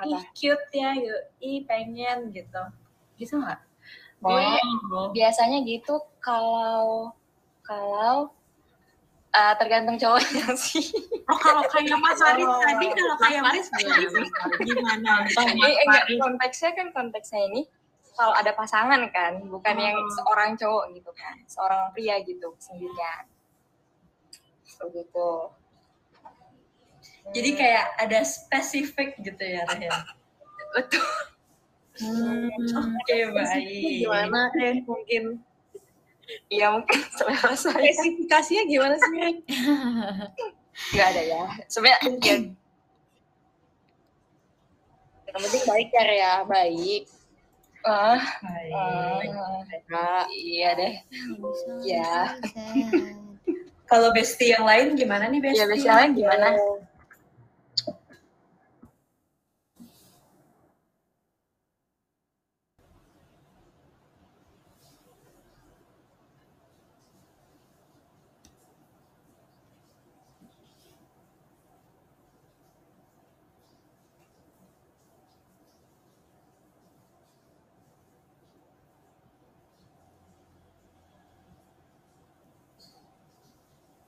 ih 0.05 0.21
cute 0.37 0.69
ya 0.77 0.92
gitu 0.92 1.21
ih 1.40 1.64
pengen 1.64 2.29
gitu 2.33 2.62
gitu 3.16 3.40
nggak 3.40 3.61
Gue 4.21 4.45
Oh, 4.92 5.12
biasanya 5.12 5.61
gitu 5.64 6.01
kalau 6.21 7.12
kalau 7.61 8.33
eh, 9.37 9.55
tergantung 9.61 9.96
cowoknya 9.96 10.46
sih. 10.64 10.88
oh 11.29 11.37
kalau 11.37 11.61
kayak 11.68 11.99
Mas 12.01 12.16
Faris 12.16 12.42
Oh. 12.42 12.57
tadi, 12.64 12.87
kalau 12.88 13.16
kayak 13.20 13.42
Mas 13.44 13.66
Faris 13.68 13.92
gimana? 14.64 15.12
Jadi 15.29 15.72
enggak 15.85 16.05
konteksnya 16.16 16.70
kan 16.72 16.87
konteksnya 16.90 17.40
ini 17.53 17.62
kalau 18.16 18.33
ada 18.33 18.57
pasangan 18.57 19.05
kan, 19.12 19.44
bukan 19.44 19.77
yang 19.77 19.92
seorang 20.16 20.57
cowok 20.57 20.88
gitu 20.96 21.12
kan, 21.12 21.37
seorang 21.44 21.92
pria 21.92 22.16
gitu 22.25 22.49
sendirian. 22.57 23.29
Begitu. 24.77 25.31
jadi 27.27 27.51
kayak 27.59 27.85
ada 27.99 28.20
spesifik 28.22 29.18
gitu 29.18 29.40
ya 29.40 29.66
Rehnya 29.66 29.90
betul. 30.70 31.03
oke 32.77 33.16
baik 33.35 34.05
Gimana 34.05 34.53
kan 34.53 34.75
mungkin 34.85 35.40
Iya 36.50 36.66
mungkin 36.74 37.00
selera 37.18 37.52
saya. 37.54 37.90
Spesifikasinya 37.92 38.64
gimana 38.66 38.94
sih? 38.98 39.42
Gak 40.94 41.06
ada 41.14 41.22
ya. 41.22 41.42
Sebenarnya 41.70 41.98
ya, 42.22 42.36
Yang 45.26 45.40
penting 45.52 45.64
baik 45.68 45.88
ya, 45.92 46.02
Rea. 46.08 46.34
Baik. 46.48 47.02
ah, 47.86 48.18
baik 48.42 49.30
ah, 49.94 50.26
iya 50.34 50.74
deh. 50.74 50.94
Ya. 51.86 52.34
kalau 53.86 54.10
bestie 54.10 54.50
yang 54.50 54.66
lain 54.66 54.98
gimana 54.98 55.30
nih 55.30 55.38
bestie 55.38 55.62
Ya 55.62 55.70
biasanya 55.70 56.10
gimana? 56.10 56.48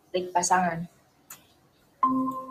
Trik 0.09 0.31
pasangan. 0.31 0.85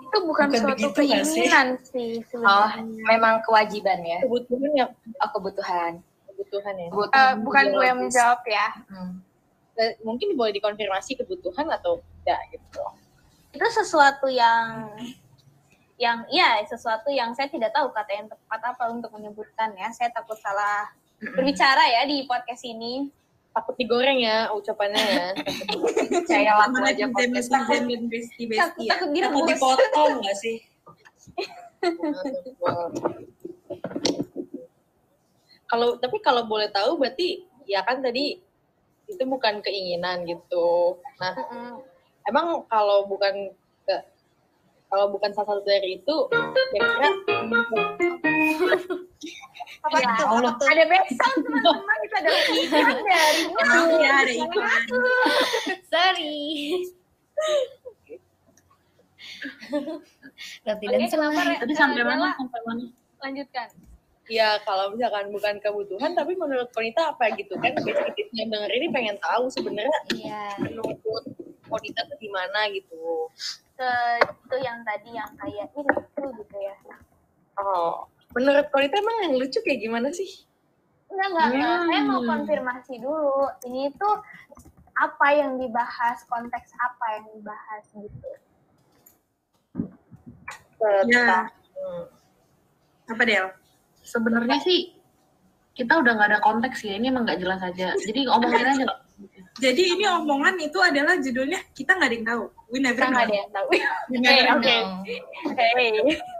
Itu 0.04 0.18
bukan, 0.24 0.48
Bukan 0.48 0.50
suatu 0.54 0.88
nggak 0.88 1.24
sih? 1.26 1.44
keinginan 1.44 1.68
sih 1.82 2.12
Oh, 2.38 2.70
memang 3.04 3.42
kewajiban 3.42 4.00
ya. 4.02 4.20
Kebutuhan 4.22 4.72
ya, 4.74 4.86
Oh, 5.18 5.30
kebutuhan. 5.32 5.92
kebutuhan 6.28 6.76
ya. 6.76 6.88
Kebutuhan 6.90 7.26
Eh, 7.28 7.34
bukan 7.42 7.64
gue 7.72 7.86
yang 7.86 8.00
menjawab 8.00 8.42
ya. 8.46 8.68
Hmm. 8.88 9.20
Eh, 9.76 9.94
Mungkin 10.02 10.34
boleh 10.34 10.54
dikonfirmasi 10.54 11.18
kebutuhan 11.18 11.68
atau 11.70 12.02
tidak 12.20 12.40
gitu. 12.52 12.82
itu 13.48 13.68
sesuatu 13.74 14.28
yang 14.28 14.86
yang 15.98 16.22
iya 16.30 16.62
sesuatu 16.64 17.10
yang 17.10 17.34
saya 17.34 17.50
tidak 17.50 17.74
tahu 17.74 17.90
kata 17.90 18.12
yang 18.12 18.28
tepat 18.28 18.62
apa 18.62 18.84
untuk 18.88 19.10
menyebutkan 19.10 19.74
ya 19.74 19.90
saya 19.90 20.14
takut 20.14 20.38
salah 20.38 20.94
berbicara 21.18 21.82
ya 21.90 22.06
di 22.06 22.22
podcast 22.24 22.62
ini 22.62 23.10
Takut 23.58 23.74
digoreng 23.74 24.22
ya 24.22 24.54
ucapannya 24.54 25.02
ya. 25.02 25.28
Saya 26.30 26.54
Mana 26.70 26.94
aja 26.94 27.10
podcast. 27.10 27.50
netizen 27.50 27.90
dan 27.90 28.04
bestie 28.06 28.46
takut 28.54 28.86
ya. 28.86 28.94
takut 28.94 29.10
takut 29.18 29.50
dipotong 29.50 30.22
nggak 30.22 30.38
sih 30.38 30.58
kalau 35.68 35.98
tapi 36.00 36.18
kalau 36.22 36.46
boleh 36.46 36.70
tahu 36.72 36.96
berarti 36.96 37.44
ya 37.68 37.84
kan 37.84 38.00
tadi 38.00 38.40
itu 39.08 39.24
bukan 39.24 39.64
keinginan 39.64 40.28
gitu. 40.28 41.00
Nah, 41.20 41.34
emang 42.28 42.64
kalau 42.68 43.08
bukan 43.08 43.52
ke- 43.84 44.08
kalau 44.88 45.12
bukan 45.12 45.32
salah 45.32 45.56
satu 45.56 45.64
dari 45.64 46.00
itu 46.00 46.16
kira-kira 46.72 47.08
apa 49.88 49.98
Ya 49.98 50.10
itu 50.14 50.24
Allah. 50.24 50.52
Apa 50.52 50.60
tuh? 50.60 50.68
Ada 50.68 50.84
backsound 50.86 51.38
teman-teman 51.42 51.98
itu 51.98 52.16
ada 52.16 52.30
iklan 52.30 52.98
dari 53.02 53.42
Maaf 53.48 53.90
ya 53.96 54.12
ada 54.18 54.34
iklan. 54.36 54.82
Sorry. 55.88 56.38
Roti 60.64 60.86
dan 60.86 61.02
selai. 61.08 61.30
Re- 61.34 61.60
Tadi 61.62 61.74
sampai 61.74 62.02
Bella, 62.02 62.14
mana? 62.14 62.30
Sampai 62.36 62.60
mana? 62.64 62.84
Lanjutkan. 63.20 63.70
ya 64.28 64.60
kalau 64.62 64.92
misalkan 64.92 65.32
bukan 65.32 65.56
kebutuhan 65.58 66.12
tapi 66.12 66.36
menurut 66.36 66.68
Konita 66.76 67.16
apa 67.16 67.32
gitu 67.32 67.56
kan 67.56 67.72
basic 67.80 68.28
yang 68.36 68.52
denger 68.52 68.68
ini 68.76 68.92
pengen 68.92 69.16
tahu 69.24 69.48
sebenarnya 69.48 70.00
Iya. 70.12 70.68
menurut 70.68 71.00
Konita 71.64 72.04
tuh 72.04 72.20
gimana 72.20 72.68
gitu 72.68 73.32
ke 73.74 73.90
itu 74.20 74.56
yang 74.60 74.84
tadi 74.84 75.16
yang 75.16 75.32
kayak 75.32 75.72
ini 75.72 75.96
gitu 76.44 76.58
ya 76.60 76.76
oh 77.56 78.04
menurut 78.38 78.70
Konita 78.70 78.96
emang 78.96 79.18
yang 79.26 79.34
lucu 79.36 79.58
kayak 79.60 79.82
gimana 79.82 80.14
sih 80.14 80.46
enggak 81.10 81.28
enggak, 81.28 81.48
enggak. 81.50 81.78
saya 81.90 82.02
mau 82.04 82.20
Hmm. 82.22 82.30
konfirmasi 82.30 82.94
dulu 83.00 83.34
ini 83.66 83.90
tuh 83.98 84.16
apa 84.94 85.28
yang 85.32 85.58
dibahas 85.58 86.22
konteks 86.26 86.70
apa 86.78 87.06
yang 87.18 87.26
dibahas 87.34 87.84
gitu 87.92 88.30
Ya. 91.10 91.50
Hmm. 91.74 92.06
Apa 93.10 93.24
Del? 93.26 93.50
Sebenarnya 93.98 94.62
sih 94.62 94.94
kita 95.74 95.98
udah 95.98 96.14
nggak 96.14 96.30
ada 96.30 96.40
konteks 96.40 96.86
ya. 96.86 97.02
Ini 97.02 97.10
emang 97.10 97.26
nggak 97.26 97.42
jelas 97.42 97.66
aja. 97.66 97.98
Jadi 97.98 98.30
ngomongin 98.30 98.62
aja. 98.62 98.86
Jadi 99.58 99.98
ini 99.98 100.06
omongan 100.06 100.54
itu 100.62 100.78
adalah 100.78 101.18
judulnya 101.18 101.66
kita 101.74 101.98
nggak 101.98 102.10
ada 102.10 102.16
yang 102.16 102.28
tahu. 102.30 102.44
We 102.70 102.78
never 102.78 102.94
kita 102.94 103.10
know. 103.10 103.18
nggak 103.18 103.26
ada 103.26 103.36
yang 103.36 103.50
tahu 103.50 103.68
We 103.74 104.18
never 104.22 104.38
Eh, 104.38 104.46
know. 104.46 104.58
oke. 104.62 106.37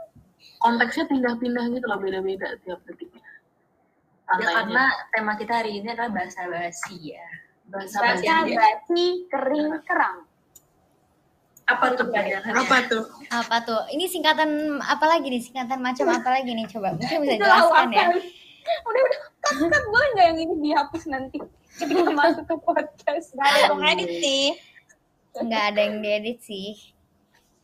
Konteksnya 0.58 1.04
pindah-pindah 1.06 1.64
gitu 1.70 1.86
loh, 1.86 1.98
beda-beda 2.02 2.58
tiap 2.66 2.82
detiknya. 2.86 3.22
Ya, 4.28 4.44
karena 4.60 4.84
tema 5.16 5.32
kita 5.40 5.64
hari 5.64 5.80
ini 5.80 5.88
adalah 5.88 6.12
bahasa 6.12 6.44
basi 6.50 7.16
ya. 7.16 7.26
Bahasa 7.72 7.96
basi. 8.04 8.28
basi 8.52 9.06
kering 9.32 9.72
kerang 9.88 10.28
Apa 11.68 11.96
tuh? 11.96 12.08
Apa 12.12 12.76
tuh? 12.88 13.04
Apa 13.28 13.56
tuh? 13.64 13.80
Ini 13.92 14.04
singkatan 14.08 14.80
apa 14.80 15.04
lagi 15.04 15.32
nih? 15.32 15.40
Singkatan 15.40 15.80
macam 15.80 16.12
apa 16.12 16.28
lagi 16.40 16.52
nih? 16.52 16.64
Coba 16.68 16.96
mungkin 16.96 17.24
bisa 17.24 17.36
jelaskan 17.40 17.88
ya. 17.92 18.08
udah 18.84 19.00
udah 19.00 19.20
kan 19.48 19.64
kan 19.64 19.82
boleh 19.88 20.08
nggak 20.12 20.26
yang 20.28 20.38
ini 20.44 20.54
dihapus 20.60 21.08
nanti 21.08 21.40
ketika 21.80 22.10
masuk 22.12 22.44
ke 22.44 22.56
podcast 22.60 23.32
Gak 23.32 23.48
ada 23.48 23.60
yang 23.72 23.80
edit 23.96 24.10
sih. 24.20 24.44
Nggak 25.38 25.64
ada 25.72 25.80
yang 25.80 25.96
diedit 26.04 26.38
sih. 26.44 26.68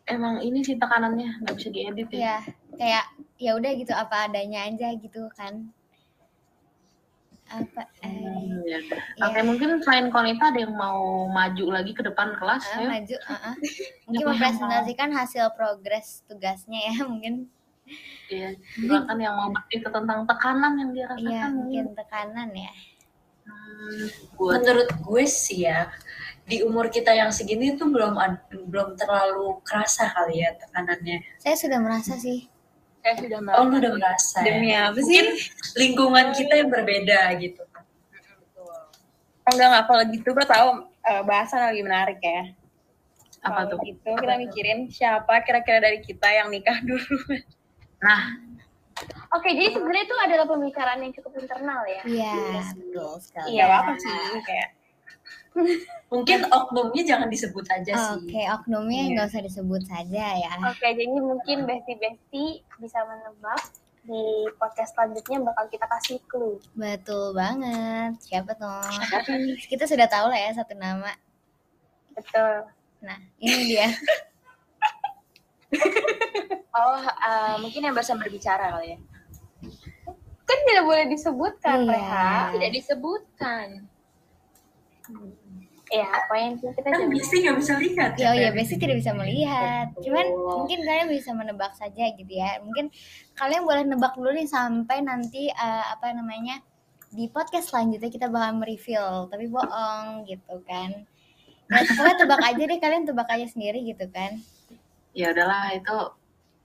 Emang 0.05 0.41
ini 0.45 0.61
sih 0.61 0.77
tekanannya 0.77 1.45
nggak 1.45 1.55
bisa 1.57 1.69
diedit 1.73 2.09
ya. 2.13 2.21
Ya, 2.21 2.37
kayak 2.77 3.05
ya 3.39 3.57
udah 3.59 3.73
gitu 3.75 3.93
apa 3.95 4.31
adanya 4.31 4.67
aja 4.69 4.89
gitu 4.97 5.27
kan. 5.35 5.69
Apa 7.51 7.87
eh, 8.01 8.09
Hmm, 8.09 8.65
ya. 8.65 8.79
Oke, 9.21 9.41
mungkin 9.45 9.83
selain 9.85 10.09
Konita 10.09 10.49
ada 10.49 10.61
yang 10.65 10.75
mau 10.75 11.29
maju 11.29 11.65
lagi 11.77 11.93
ke 11.93 12.01
depan 12.01 12.33
kelas 12.41 12.65
ah, 12.73 12.81
ya? 12.81 12.89
maju 12.89 13.17
ah, 13.29 13.33
ah. 13.53 13.55
Mungkin 14.09 14.25
mempresentasikan 14.33 15.09
hasil 15.13 15.45
progres 15.53 16.25
tugasnya 16.25 16.81
ya 16.93 16.95
mungkin. 17.11 17.53
Iya. 18.33 18.57
Silakan 18.81 19.19
yang 19.21 19.35
mau 19.37 19.53
bercerita 19.53 19.93
tentang 19.93 20.25
tekanan 20.25 20.73
yang 20.81 20.91
dia 20.97 21.05
rasakan. 21.05 21.29
Iya, 21.29 21.43
mungkin 21.53 21.85
tekanan 21.93 22.49
ya. 22.57 22.73
Hmm, 23.45 24.05
buat 24.41 24.65
Menurut 24.65 24.89
gue 25.05 25.25
sih 25.29 25.69
ya, 25.69 25.93
di 26.49 26.65
umur 26.65 26.89
kita 26.89 27.13
yang 27.13 27.29
segini 27.29 27.77
tuh 27.77 27.93
belum 27.93 28.17
belum 28.73 28.97
terlalu 28.97 29.61
kerasa 29.69 30.09
kali 30.17 30.41
ya 30.41 30.57
tekanannya. 30.57 31.21
Saya 31.45 31.57
sudah 31.61 31.77
merasa 31.77 32.17
sih. 32.17 32.49
Saya 33.05 33.15
sudah 33.21 33.39
Oh, 33.61 33.69
lu 33.69 33.77
udah 33.85 33.93
merasa 34.01 34.41
ya? 34.41 34.45
demi 34.49 34.73
apa 34.73 34.97
Mungkin 34.97 35.27
lingkungan 35.77 36.27
kita 36.33 36.53
yang 36.57 36.69
berbeda 36.73 37.21
gitu. 37.37 37.61
Oh, 39.45 39.53
enggak 39.53 39.69
enggak 39.69 39.85
kalau 39.93 40.05
gitu 40.09 40.29
gue 40.33 40.47
tahu 40.49 40.69
eh, 41.05 41.23
bahasan 41.29 41.61
lagi 41.69 41.85
menarik 41.85 42.17
ya. 42.25 42.49
Apa 43.45 43.69
tuh? 43.69 43.77
gitu 43.85 44.09
kita 44.09 44.41
mikirin 44.41 44.89
siapa 44.89 45.45
kira-kira 45.45 45.85
dari 45.85 46.01
kita 46.01 46.33
yang 46.33 46.49
nikah 46.49 46.81
dulu. 46.81 47.05
Nah, 48.01 48.41
oke 49.37 49.49
jadi 49.53 49.77
sebenarnya 49.77 50.05
itu 50.09 50.17
adalah 50.17 50.47
pembicaraan 50.49 51.05
yang 51.05 51.13
cukup 51.13 51.45
internal 51.45 51.85
ya. 51.85 52.01
Iya, 52.09 52.37
betul 52.73 53.21
sekali. 53.21 53.53
iya 53.53 53.69
apa 53.69 53.93
sih 54.01 54.13
kayak 54.49 54.69
Mungkin 56.07 56.47
oknumnya 56.47 57.03
jangan 57.05 57.27
disebut 57.27 57.63
aja 57.69 57.95
Oke, 58.13 58.27
sih. 58.29 58.45
oknumnya 58.45 59.01
Iya. 59.01 59.11
nggak 59.13 59.27
usah 59.29 59.43
disebut 59.43 59.83
saja 59.85 60.25
ya. 60.35 60.51
oke 60.61 60.83
jadi 60.85 61.15
mungkin 61.15 61.63
besti-besti 61.63 62.45
bisa 62.77 62.99
menebak 63.03 63.63
di 64.03 64.21
podcast 64.55 64.93
selanjutnya 64.93 65.41
bakal 65.43 65.65
kita 65.67 65.87
kasih 65.89 66.19
clue 66.25 66.59
Betul 66.75 67.33
banget. 67.33 68.19
Siapa 68.21 68.53
tuh? 68.53 68.83
Kita 69.65 69.87
sudah 69.87 70.05
tahu 70.05 70.29
lah 70.29 70.39
ya 70.39 70.51
satu 70.53 70.75
nama. 70.75 71.15
betul 72.13 72.67
Nah, 73.01 73.19
ini 73.37 73.71
dia. 73.71 73.89
oh 76.75 76.99
eh, 77.01 77.55
mungkin 77.59 77.81
yang 77.81 77.93
bahasa 77.93 78.15
berbicara 78.15 78.71
kali 78.71 78.95
ya 78.95 78.99
kan 80.45 80.59
tidak 80.63 80.85
boleh 80.85 81.05
disebutkan 81.07 81.79
Iya. 81.83 81.91
Reha 81.91 82.31
tidak 82.53 82.71
disebutkan 82.73 83.67
ya 85.95 86.07
apa 86.11 86.35
yang 86.35 86.53
kita 86.59 86.83
Kan 86.83 87.07
Bisi 87.07 87.37
nggak 87.47 87.57
bisa 87.63 87.75
lihat. 87.79 88.11
Ya, 88.19 88.27
oh 88.31 88.35
ya, 88.35 88.51
Besti 88.51 88.75
tidak 88.75 88.99
bisa 88.99 89.15
melihat. 89.15 89.95
Cuman 90.03 90.27
mungkin 90.35 90.79
kalian 90.83 91.07
bisa 91.07 91.31
menebak 91.31 91.73
saja 91.79 92.05
gitu 92.11 92.33
ya. 92.35 92.59
Mungkin 92.59 92.91
kalian 93.33 93.63
boleh 93.63 93.87
nebak 93.87 94.19
dulu 94.19 94.35
nih 94.35 94.51
sampai 94.51 95.01
nanti 95.01 95.49
eh, 95.49 95.85
apa 95.87 96.11
namanya 96.11 96.59
di 97.15 97.31
podcast 97.31 97.71
selanjutnya 97.71 98.11
kita 98.11 98.27
bakal 98.27 98.59
mereview, 98.59 99.31
tapi 99.31 99.47
bohong 99.47 100.27
gitu 100.27 100.59
kan. 100.67 101.07
Nah, 101.71 101.81
pokoknya 101.81 102.17
tebak 102.21 102.43
aja 102.43 102.63
deh 102.67 102.79
kalian 102.83 103.05
tebak 103.07 103.29
aja 103.31 103.47
sendiri 103.47 103.81
gitu 103.87 104.05
kan. 104.11 104.43
ya 105.15 105.31
udahlah 105.31 105.71
itu 105.71 105.97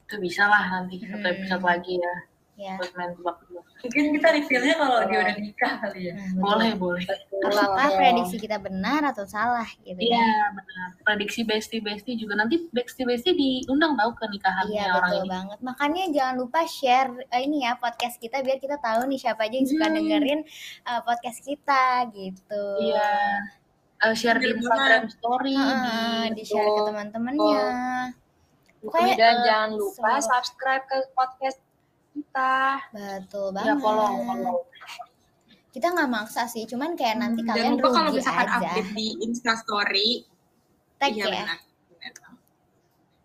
itu 0.10 0.15
bisa 0.18 0.50
lah 0.50 0.65
nanti 0.74 0.98
satu 1.06 1.22
Hmm. 1.22 1.38
episode 1.38 1.62
lagi 1.62 2.02
ya 2.02 2.13
Ya. 2.60 2.76
buat 2.76 2.91
main 2.91 3.15
tebak-tebak. 3.15 3.63
Mungkin 3.80 4.04
kita 4.12 4.28
reveal-nya 4.30 4.76
kalau 4.76 4.98
dia 5.08 5.17
udah 5.17 5.36
nikah 5.39 5.74
kali 5.80 6.02
ya. 6.04 6.13
Betul. 6.13 6.43
Boleh, 6.43 6.72
boleh. 6.76 7.06
Apakah 7.39 7.88
prediksi 7.95 8.36
kita 8.36 8.60
benar 8.60 9.02
atau 9.08 9.24
salah 9.24 9.63
gitu 9.80 9.95
Iya, 9.95 10.19
ya? 10.19 10.52
benar. 10.52 10.88
Prediksi 11.00 11.41
besti-besti 11.41 12.12
juga 12.13 12.36
nanti 12.36 12.67
besti-besti 12.67 13.32
diundang 13.32 13.95
tahu 13.95 14.12
ke 14.12 14.28
nikahannya 14.28 14.76
Iya 14.76 14.91
orang 14.91 15.08
betul 15.08 15.24
ini. 15.24 15.30
banget. 15.32 15.58
Makanya 15.63 16.04
jangan 16.12 16.36
lupa 16.38 16.60
share 16.67 17.12
eh, 17.26 17.41
ini 17.41 17.63
ya 17.63 17.80
podcast 17.80 18.19
kita 18.19 18.43
biar 18.43 18.60
kita 18.60 18.76
tahu 18.76 19.08
nih 19.08 19.17
siapa 19.17 19.48
aja 19.48 19.56
yang 19.56 19.63
suka 19.65 19.86
Hmm. 19.88 19.95
dengerin 19.95 20.39
eh, 20.84 21.02
podcast 21.02 21.39
kita 21.39 21.84
gitu. 22.12 22.63
Iya. 22.84 23.12
Eh, 24.00 24.13
share 24.13 24.36
di 24.38 24.48
Instagram 24.50 25.08
story, 25.08 25.56
Heeh, 25.56 26.24
di 26.32 26.36
di 26.36 26.43
share 26.43 26.67
ke 26.67 26.82
teman-temannya. 26.86 27.63
Pokoknya 28.80 29.15
eh, 29.15 29.19
jangan 29.43 29.69
lupa 29.72 30.19
semua- 30.19 30.24
subscribe 30.24 30.84
ke 30.84 30.98
podcast 31.12 31.60
kita 32.19 32.53
Betul 32.91 33.47
ya 33.49 33.55
banget. 33.55 33.77
follow, 33.79 34.08
follow. 34.21 34.58
Kita 35.69 35.88
nggak 35.88 36.10
maksa 36.10 36.43
sih, 36.45 36.65
cuman 36.65 36.93
kayak 36.93 37.17
nanti 37.17 37.39
Dan 37.39 37.49
kalian 37.49 37.71
lupa 37.77 37.89
kalau 37.91 38.10
rugi 38.10 38.17
misalkan 38.19 38.47
aja. 38.47 38.58
update 38.60 38.91
di 38.91 39.08
Instastory, 39.21 40.10
Tag 40.97 41.12
iya 41.12 41.23
ya. 41.23 41.32
benar. 41.32 41.60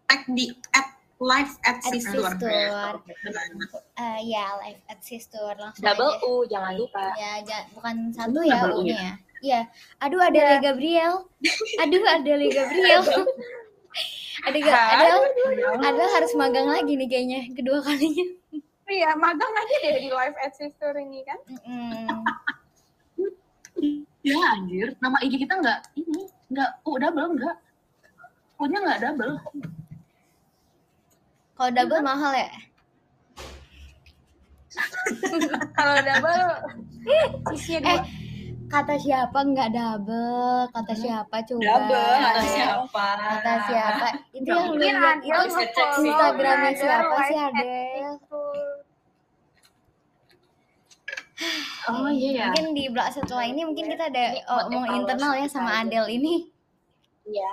Tag 0.05 0.21
di 0.29 0.47
at 0.71 0.89
live 1.17 1.53
at 1.63 1.79
At 1.79 1.89
Sistur. 1.89 2.29
Sistur. 2.29 2.93
Eh, 3.97 4.19
ya 4.29 4.45
live 4.61 4.83
at 4.85 5.01
sister 5.01 5.57
langsung 5.57 5.81
double 5.81 6.13
aja. 6.13 6.27
U 6.27 6.33
jangan 6.45 6.73
lupa 6.75 7.05
Ya, 7.17 7.33
ja- 7.41 7.67
bukan 7.73 8.13
satu 8.13 8.41
ya 8.41 8.61
U-nya 8.69 8.93
ya. 8.95 9.15
Iya. 9.41 9.61
Aduh, 10.01 10.21
ada 10.21 10.37
Le 10.37 10.57
Gabriel. 10.59 11.15
Aduh, 11.79 12.05
ada 12.07 12.33
Le 12.35 12.47
Gabriel. 12.49 13.03
ada 14.45 14.59
ga, 14.59 14.77
ada 14.91 15.07
ada 15.81 16.05
harus 16.11 16.33
magang 16.35 16.67
lagi 16.67 16.93
nih 16.95 17.07
kayaknya 17.07 17.41
kedua 17.53 17.81
kalinya. 17.81 18.27
Iya 18.87 19.11
magang 19.17 19.53
aja 19.53 19.77
deh 19.83 19.95
di 19.99 20.11
live 20.13 20.37
at 20.39 20.53
sister 20.55 20.93
ini 20.97 21.25
kan 21.25 21.39
Mm-mm. 21.49 22.25
Ya 24.25 24.41
anjir, 24.57 24.97
nama 25.05 25.21
IG 25.21 25.37
kita 25.37 25.61
nggak 25.61 25.85
ini, 26.01 26.25
nggak 26.49 26.81
U 26.89 26.97
double 26.97 27.37
nggak. 27.37 27.57
U-nya 28.57 28.79
nggak 28.81 29.01
double. 29.05 29.37
Kalau 31.53 31.71
double 31.77 32.01
mahal 32.01 32.33
ya? 32.33 32.49
kalau 35.77 35.97
double 36.01 36.45
sisi 37.53 37.77
Eh, 37.85 38.01
kata 38.73 38.97
siapa 38.97 39.45
nggak 39.45 39.77
double? 39.77 40.73
Kata 40.73 40.93
siapa 40.97 41.37
coba? 41.45 41.61
Double, 41.61 42.17
kata 42.25 42.43
siapa? 42.49 43.07
Kata 43.21 43.53
siapa? 43.69 44.07
Itu 44.33 44.49
yang 44.49 44.73
lu 44.73 44.81
lihat 44.81 45.21
itu. 45.21 45.41
Instagramnya 46.01 46.73
siapa 46.81 47.17
sih 47.29 47.37
at 47.37 47.53
Adel? 47.53 48.17
Sister. 48.17 48.73
Oh 51.91 52.09
iya 52.09 52.31
ya. 52.33 52.47
Mungkin 52.49 52.67
di 52.73 52.85
blog 52.89 53.09
setelah 53.13 53.45
ini 53.45 53.61
mungkin 53.67 53.93
kita 53.93 54.09
ada 54.09 54.25
Ini 54.37 54.45
oh, 54.49 54.69
mau 54.73 54.85
internal 54.89 55.33
ya 55.37 55.47
sama. 55.49 55.85
Adel 55.85 56.07
ini. 56.09 56.49
iya 57.25 57.53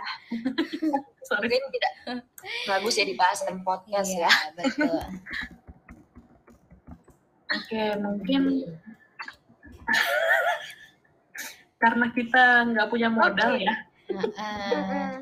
Sorry. 1.28 1.48
Mungkin 1.48 1.64
tidak 1.72 1.94
bagus 2.70 2.94
ya 3.00 3.06
dibahas 3.08 3.40
dalam 3.44 3.64
podcast 3.64 4.12
ya. 4.12 4.28
Iya, 4.28 4.32
betul. 4.56 5.00
Oke, 7.52 7.84
mungkin 8.00 8.64
karena 11.82 12.06
kita 12.16 12.44
nggak 12.72 12.88
punya 12.88 13.10
modal 13.12 13.60
Oke. 13.60 13.68
ya. 13.68 13.76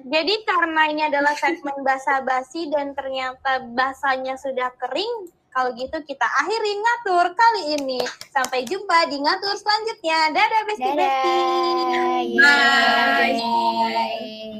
Jadi 0.05 0.33
karena 0.45 0.81
ini 0.89 1.01
adalah 1.05 1.33
segmen 1.37 1.85
basa-basi 1.85 2.69
dan 2.73 2.93
ternyata 2.97 3.65
basanya 3.73 4.33
sudah 4.37 4.73
kering, 4.81 5.29
kalau 5.49 5.69
gitu 5.73 5.97
kita 6.05 6.25
akhiri 6.25 6.73
ngatur 6.77 7.25
kali 7.33 7.61
ini. 7.81 8.01
Sampai 8.29 8.65
jumpa 8.65 9.09
di 9.09 9.17
ngatur 9.17 9.55
selanjutnya. 9.57 10.19
Dadah 10.33 10.61
besti-besti. 10.69 11.35
Iya. 12.29 12.53
Bye. 13.17 13.35
Bye. 13.37 14.49